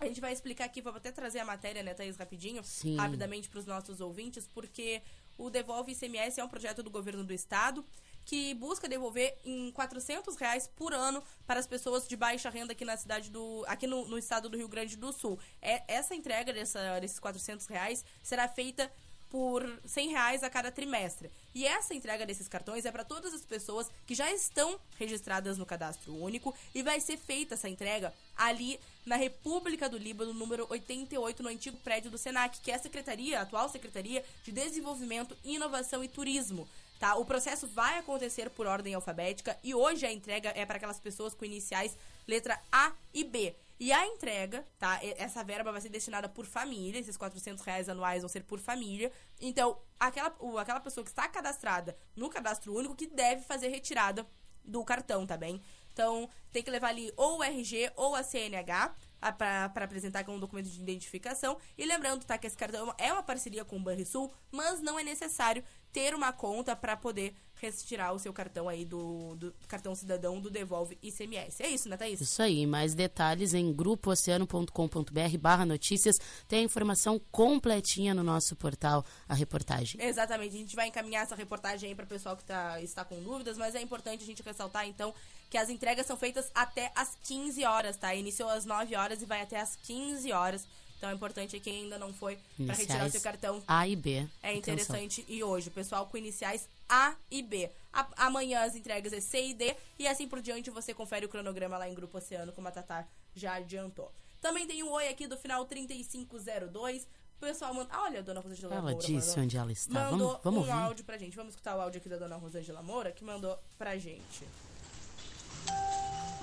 a 0.00 0.06
gente 0.06 0.20
vai 0.20 0.32
explicar 0.32 0.64
aqui, 0.64 0.80
vou 0.80 0.94
até 0.94 1.10
trazer 1.10 1.40
a 1.40 1.44
matéria, 1.44 1.82
né, 1.82 1.94
Thaís, 1.94 2.16
rapidinho, 2.16 2.62
Sim. 2.64 2.96
rapidamente 2.96 3.48
para 3.48 3.58
os 3.58 3.66
nossos 3.66 4.00
ouvintes, 4.00 4.46
porque 4.46 5.02
o 5.36 5.50
Devolve 5.50 5.92
ICMS 5.92 6.40
é 6.40 6.44
um 6.44 6.48
projeto 6.48 6.82
do 6.82 6.90
governo 6.90 7.24
do 7.24 7.32
estado 7.32 7.84
que 8.24 8.52
busca 8.54 8.86
devolver 8.86 9.38
em 9.44 9.70
400 9.70 10.36
reais 10.36 10.68
por 10.68 10.92
ano 10.92 11.22
para 11.46 11.58
as 11.58 11.66
pessoas 11.66 12.06
de 12.06 12.14
baixa 12.14 12.50
renda 12.50 12.72
aqui 12.72 12.84
na 12.84 12.96
cidade 12.96 13.30
do 13.30 13.64
aqui 13.66 13.86
no, 13.86 14.06
no 14.06 14.18
estado 14.18 14.50
do 14.50 14.56
Rio 14.56 14.68
Grande 14.68 14.96
do 14.96 15.12
Sul. 15.12 15.38
É, 15.62 15.82
essa 15.88 16.14
entrega 16.14 16.52
dessa, 16.52 17.00
desses 17.00 17.18
400 17.18 17.66
reais 17.66 18.04
será 18.22 18.46
feita 18.46 18.92
por 19.30 19.80
100 19.84 20.08
reais 20.08 20.42
a 20.42 20.50
cada 20.50 20.70
trimestre. 20.70 21.30
E 21.54 21.66
essa 21.66 21.94
entrega 21.94 22.26
desses 22.26 22.48
cartões 22.48 22.84
é 22.84 22.92
para 22.92 23.04
todas 23.04 23.32
as 23.32 23.44
pessoas 23.44 23.90
que 24.06 24.14
já 24.14 24.30
estão 24.32 24.78
registradas 24.98 25.58
no 25.58 25.66
cadastro 25.66 26.14
único 26.14 26.54
e 26.74 26.82
vai 26.82 27.00
ser 27.00 27.16
feita 27.16 27.54
essa 27.54 27.68
entrega 27.68 28.12
ali 28.36 28.78
na 29.08 29.16
República 29.16 29.88
do 29.88 29.96
Líbano, 29.96 30.34
número 30.34 30.66
88, 30.68 31.42
no 31.42 31.48
antigo 31.48 31.78
prédio 31.78 32.10
do 32.10 32.18
SENAC, 32.18 32.60
que 32.60 32.70
é 32.70 32.74
a 32.74 32.78
secretaria, 32.78 33.38
a 33.38 33.42
atual 33.42 33.68
Secretaria 33.68 34.22
de 34.44 34.52
Desenvolvimento, 34.52 35.36
Inovação 35.42 36.04
e 36.04 36.08
Turismo. 36.08 36.68
Tá? 37.00 37.14
O 37.14 37.24
processo 37.24 37.66
vai 37.66 37.98
acontecer 37.98 38.50
por 38.50 38.66
ordem 38.66 38.94
alfabética 38.94 39.58
e 39.64 39.74
hoje 39.74 40.04
a 40.04 40.12
entrega 40.12 40.52
é 40.54 40.66
para 40.66 40.76
aquelas 40.76 41.00
pessoas 41.00 41.32
com 41.32 41.44
iniciais 41.44 41.96
letra 42.26 42.60
A 42.70 42.92
e 43.14 43.24
B. 43.24 43.54
E 43.80 43.92
a 43.92 44.04
entrega, 44.04 44.66
tá? 44.76 44.98
Essa 45.16 45.44
verba 45.44 45.70
vai 45.70 45.80
ser 45.80 45.88
destinada 45.88 46.28
por 46.28 46.44
família, 46.44 46.98
esses 46.98 47.16
400 47.16 47.64
reais 47.64 47.88
anuais 47.88 48.22
vão 48.22 48.28
ser 48.28 48.42
por 48.42 48.58
família. 48.58 49.12
Então, 49.40 49.78
aquela, 50.00 50.34
aquela 50.60 50.80
pessoa 50.80 51.04
que 51.04 51.10
está 51.10 51.28
cadastrada 51.28 51.96
no 52.16 52.28
cadastro 52.28 52.74
único 52.74 52.96
que 52.96 53.06
deve 53.06 53.42
fazer 53.42 53.68
retirada 53.68 54.26
do 54.64 54.84
cartão, 54.84 55.26
tá 55.26 55.36
bem? 55.36 55.62
Então, 55.98 56.30
tem 56.52 56.62
que 56.62 56.70
levar 56.70 56.90
ali 56.90 57.12
ou 57.16 57.38
o 57.38 57.42
RG 57.42 57.90
ou 57.96 58.14
a 58.14 58.22
CNH, 58.22 58.94
a- 59.20 59.32
pra 59.32 59.68
pra 59.68 59.84
apresentar 59.84 60.22
com 60.22 60.36
um 60.36 60.38
documento 60.38 60.68
de 60.70 60.80
identificação. 60.80 61.58
E 61.76 61.84
lembrando, 61.84 62.24
tá, 62.24 62.38
que 62.38 62.46
esse 62.46 62.56
cartão 62.56 62.94
é 62.96 63.12
uma 63.12 63.22
parceria 63.22 63.64
com 63.64 63.76
o 63.76 63.80
Banrisul, 63.82 64.32
mas 64.52 64.80
não 64.80 64.96
é 64.96 65.02
necessário 65.02 65.64
ter 65.92 66.14
uma 66.14 66.32
conta 66.32 66.76
pra 66.76 66.96
poder 66.96 67.34
retirar 67.60 68.12
o 68.12 68.18
seu 68.20 68.32
cartão 68.32 68.68
aí 68.68 68.84
do, 68.84 69.34
do 69.34 69.52
cartão 69.66 69.92
cidadão 69.92 70.38
do 70.40 70.48
Devolve 70.48 70.96
ICMS. 71.02 71.60
É 71.64 71.68
isso, 71.68 71.88
né, 71.88 71.96
Thaís? 71.96 72.20
Isso 72.20 72.40
aí, 72.40 72.64
mais 72.64 72.94
detalhes 72.94 73.52
em 73.52 73.72
grupooceano.com.br 73.72 75.38
barra 75.40 75.66
notícias. 75.66 76.18
Tem 76.46 76.60
a 76.60 76.62
informação 76.62 77.18
completinha 77.32 78.14
no 78.14 78.22
nosso 78.22 78.54
portal, 78.54 79.04
a 79.28 79.34
reportagem. 79.34 80.00
Exatamente, 80.00 80.54
a 80.54 80.58
gente 80.58 80.76
vai 80.76 80.86
encaminhar 80.86 81.24
essa 81.24 81.34
reportagem 81.34 81.88
aí 81.88 81.94
para 81.96 82.04
o 82.04 82.08
pessoal 82.08 82.36
que 82.36 82.44
tá, 82.44 82.80
está 82.80 83.04
com 83.04 83.20
dúvidas, 83.20 83.58
mas 83.58 83.74
é 83.74 83.80
importante 83.80 84.22
a 84.22 84.26
gente 84.26 84.42
ressaltar 84.44 84.86
então 84.86 85.12
que 85.50 85.56
as 85.58 85.70
entregas 85.70 86.06
são 86.06 86.16
feitas 86.16 86.50
até 86.54 86.92
às 86.94 87.16
15 87.24 87.64
horas, 87.64 87.96
tá? 87.96 88.14
Iniciou 88.14 88.48
às 88.48 88.64
9 88.64 88.94
horas 88.96 89.22
e 89.22 89.24
vai 89.24 89.40
até 89.42 89.58
às 89.60 89.76
15 89.76 90.30
horas. 90.32 90.66
Então 90.98 91.10
é 91.10 91.14
importante 91.14 91.60
quem 91.60 91.84
ainda 91.84 91.96
não 91.96 92.12
foi 92.12 92.36
para 92.66 92.74
retirar 92.74 93.06
o 93.06 93.10
seu 93.10 93.20
cartão 93.20 93.62
A 93.68 93.86
e 93.86 93.94
B. 93.94 94.14
é 94.42 94.50
Atenção. 94.50 94.56
interessante. 94.58 95.24
E 95.28 95.44
hoje, 95.44 95.70
pessoal 95.70 96.06
com 96.06 96.16
iniciais 96.16 96.68
A 96.88 97.14
e 97.30 97.40
B. 97.40 97.70
A- 97.92 98.08
amanhã 98.26 98.62
as 98.64 98.74
entregas 98.74 99.12
é 99.12 99.20
C 99.20 99.46
e 99.50 99.54
D. 99.54 99.76
E 99.98 100.08
assim 100.08 100.26
por 100.26 100.40
diante 100.42 100.70
você 100.70 100.92
confere 100.92 101.24
o 101.24 101.28
cronograma 101.28 101.78
lá 101.78 101.88
em 101.88 101.94
Grupo 101.94 102.18
Oceano, 102.18 102.52
como 102.52 102.66
a 102.66 102.72
Tatá 102.72 103.06
já 103.34 103.54
adiantou. 103.54 104.12
Também 104.40 104.66
tem 104.66 104.82
um 104.82 104.90
oi 104.90 105.08
aqui 105.08 105.26
do 105.28 105.36
final 105.36 105.64
3502. 105.66 107.02
O 107.36 107.40
pessoal 107.40 107.72
manda. 107.72 107.88
Ah, 107.92 108.02
olha, 108.02 108.18
a 108.18 108.22
dona 108.22 108.40
Rosângela 108.40 108.74
Ela 108.74 108.82
Moura 108.90 109.06
disse 109.06 109.28
mandou- 109.28 109.44
onde 109.44 109.56
ela 109.56 109.72
está. 109.72 109.94
Mandou 110.10 110.28
Vamos, 110.28 110.42
vamos 110.42 110.58
um 110.68 110.70
ouvir. 110.72 110.82
áudio 110.84 111.04
pra 111.04 111.16
gente. 111.16 111.36
Vamos 111.36 111.52
escutar 111.54 111.76
o 111.76 111.80
áudio 111.80 111.98
aqui 112.00 112.08
da 112.08 112.16
dona 112.16 112.34
Rosângela 112.36 112.82
Moura, 112.82 113.12
que 113.12 113.22
mandou 113.24 113.56
pra 113.78 113.96
gente. 113.96 114.44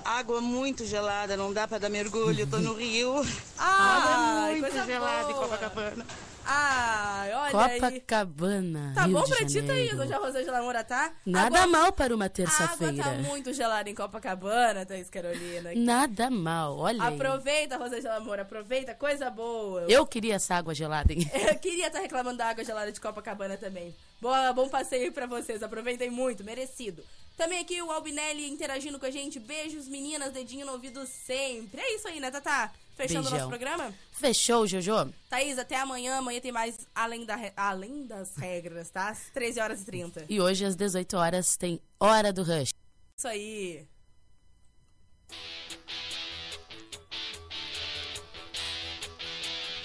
Água 0.04 0.40
muito 0.40 0.86
gelada, 0.86 1.36
não 1.36 1.52
dá 1.52 1.66
pra 1.66 1.78
dar 1.78 1.88
mergulho, 1.88 2.46
tô 2.46 2.58
no 2.58 2.74
rio. 2.74 3.14
Ah, 3.58 4.48
muito 4.50 4.60
coisa 4.60 4.84
gelada 4.84 5.30
em 5.30 5.34
boa. 5.34 5.44
Copacabana. 5.48 6.06
Ai, 6.44 7.32
olha 7.34 7.64
aí. 7.64 7.80
Copacabana, 7.80 8.92
Tá 8.94 9.02
Rio 9.04 9.18
bom 9.18 9.24
pra 9.24 9.36
ti, 9.38 9.44
Thaís, 9.62 9.88
Janeiro. 9.88 10.02
onde 10.02 10.12
a 10.12 10.18
Rosângela 10.18 10.62
Moura 10.62 10.84
tá? 10.84 11.12
Nada 11.24 11.62
Água- 11.62 11.66
mal 11.66 11.92
para 11.92 12.14
uma 12.14 12.24
A 12.24 12.26
água 12.26 12.34
terça-feira. 12.36 13.02
tá 13.02 13.10
muito 13.14 13.52
gelada 13.52 13.88
em 13.90 13.94
Copacabana, 13.94 14.84
Thaís 14.86 15.08
Carolina. 15.10 15.70
Nada 15.74 16.30
mal, 16.30 16.76
olha 16.78 17.02
aí. 17.02 17.14
Aproveita, 17.14 17.76
Rosângela 17.78 18.20
Moura, 18.20 18.42
aproveita, 18.42 18.94
coisa 18.94 19.28
boa. 19.30 19.86
Eu 19.88 20.06
queria 20.06 20.34
essa 20.34 20.54
água 20.54 20.74
gelada, 20.74 21.12
hein? 21.12 21.28
Eu 21.50 21.58
queria 21.58 21.86
estar 21.88 21.98
reclamando 22.00 22.36
da 22.36 22.46
água 22.50 22.62
gelada 22.62 22.92
de 22.92 23.00
Copacabana 23.00 23.56
também. 23.56 23.96
Boa, 24.20 24.52
bom 24.52 24.68
passeio 24.68 25.10
pra 25.12 25.26
vocês, 25.26 25.62
aproveitem 25.62 26.10
muito, 26.10 26.44
merecido. 26.44 27.02
Também 27.36 27.58
aqui 27.60 27.80
o 27.82 27.90
Albinelli 27.92 28.48
interagindo 28.48 28.98
com 28.98 29.04
a 29.06 29.10
gente. 29.10 29.38
Beijos, 29.38 29.86
meninas, 29.88 30.32
dedinho 30.32 30.64
no 30.64 30.72
ouvido 30.72 31.06
sempre. 31.06 31.80
É 31.80 31.94
isso 31.94 32.08
aí, 32.08 32.18
né, 32.18 32.30
Tatá? 32.30 32.72
Fechando 32.96 33.20
o 33.28 33.30
Beijão. 33.30 33.38
nosso 33.38 33.48
programa? 33.50 33.94
Fechou, 34.12 34.66
Jojo? 34.66 35.12
Thaís, 35.28 35.58
até 35.58 35.76
amanhã. 35.76 36.16
Amanhã 36.16 36.40
tem 36.40 36.50
mais 36.50 36.78
Além, 36.94 37.26
da, 37.26 37.36
Re- 37.36 37.52
Além 37.54 38.06
das 38.06 38.34
Regras, 38.36 38.88
tá? 38.88 39.08
Às 39.10 39.28
13 39.34 39.60
horas 39.60 39.82
e 39.82 39.84
30. 39.84 40.24
E 40.30 40.40
hoje, 40.40 40.64
às 40.64 40.74
18 40.74 41.14
horas, 41.18 41.56
tem 41.58 41.78
Hora 42.00 42.32
do 42.32 42.42
Rush. 42.42 42.70
Isso 43.18 43.28
aí. 43.28 43.86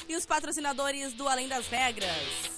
E 0.08 0.16
os 0.16 0.26
patrocinadores 0.26 1.14
do 1.14 1.28
Além 1.28 1.48
das 1.48 1.68
Regras. 1.68 2.51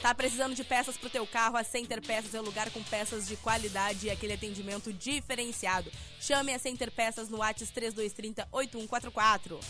Tá 0.00 0.14
precisando 0.14 0.54
de 0.54 0.64
peças 0.64 0.96
pro 0.96 1.10
teu 1.10 1.26
carro? 1.26 1.58
A 1.58 1.62
Center 1.62 2.00
Peças 2.00 2.34
é 2.34 2.40
o 2.40 2.44
lugar 2.44 2.70
com 2.70 2.82
peças 2.82 3.28
de 3.28 3.36
qualidade 3.36 4.06
e 4.06 4.10
aquele 4.10 4.32
atendimento 4.32 4.90
diferenciado. 4.94 5.92
Chame 6.18 6.54
a 6.54 6.58
Center 6.58 6.90
Peças 6.90 7.28
no 7.28 7.38
WhatsApp 7.38 7.70
3230 7.72 8.48
8144. 8.50 9.60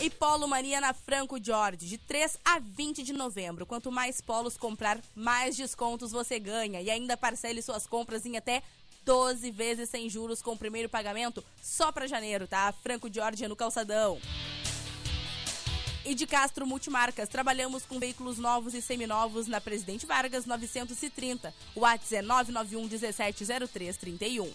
E 0.00 0.10
Polo 0.10 0.48
Mania 0.48 0.80
na 0.80 0.92
Franco 0.92 1.42
Jorge, 1.42 1.86
de 1.86 1.96
3 1.96 2.38
a 2.44 2.58
20 2.58 3.04
de 3.04 3.12
novembro. 3.12 3.64
Quanto 3.64 3.90
mais 3.92 4.20
polos 4.20 4.56
comprar, 4.56 4.98
mais 5.14 5.56
descontos 5.56 6.10
você 6.10 6.38
ganha. 6.40 6.82
E 6.82 6.90
ainda 6.90 7.16
parcele 7.16 7.62
suas 7.62 7.86
compras 7.86 8.26
em 8.26 8.36
até 8.36 8.62
12 9.04 9.48
vezes 9.52 9.88
sem 9.88 10.10
juros 10.10 10.42
com 10.42 10.52
o 10.52 10.58
primeiro 10.58 10.88
pagamento 10.88 11.42
só 11.62 11.92
para 11.92 12.08
janeiro, 12.08 12.48
tá? 12.48 12.74
Franco 12.82 13.08
Jorge 13.12 13.44
é 13.44 13.48
no 13.48 13.54
calçadão. 13.54 14.20
E 16.06 16.14
de 16.14 16.24
Castro 16.24 16.64
Multimarcas, 16.64 17.28
trabalhamos 17.28 17.84
com 17.84 17.98
veículos 17.98 18.38
novos 18.38 18.74
e 18.74 18.80
seminovos 18.80 19.48
na 19.48 19.60
Presidente 19.60 20.06
Vargas 20.06 20.46
930. 20.46 21.52
O 21.74 21.80
WhatsApp 21.80 22.14
é 22.14 22.22
991 22.22 22.82
170331. 22.82 24.52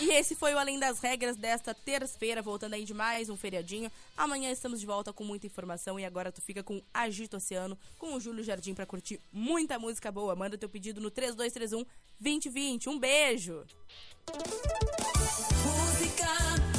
E 0.00 0.10
esse 0.10 0.34
foi 0.34 0.52
o 0.52 0.58
Além 0.58 0.80
das 0.80 0.98
Regras 0.98 1.36
desta 1.36 1.72
terça-feira, 1.72 2.42
voltando 2.42 2.74
aí 2.74 2.84
de 2.84 2.92
mais 2.92 3.30
um 3.30 3.36
feriadinho. 3.36 3.88
Amanhã 4.16 4.50
estamos 4.50 4.80
de 4.80 4.86
volta 4.86 5.12
com 5.12 5.22
muita 5.22 5.46
informação 5.46 6.00
e 6.00 6.04
agora 6.04 6.32
tu 6.32 6.42
fica 6.42 6.64
com 6.64 6.82
Agito 6.92 7.36
Oceano, 7.36 7.78
com 8.00 8.14
o 8.14 8.20
Júlio 8.20 8.42
Jardim 8.42 8.74
pra 8.74 8.84
curtir 8.84 9.20
muita 9.32 9.78
música 9.78 10.10
boa. 10.10 10.34
Manda 10.34 10.58
teu 10.58 10.68
pedido 10.68 11.00
no 11.00 11.08
3231 11.08 11.86
2020. 12.18 12.88
Um 12.88 12.98
beijo! 12.98 13.64
Música 15.64 16.69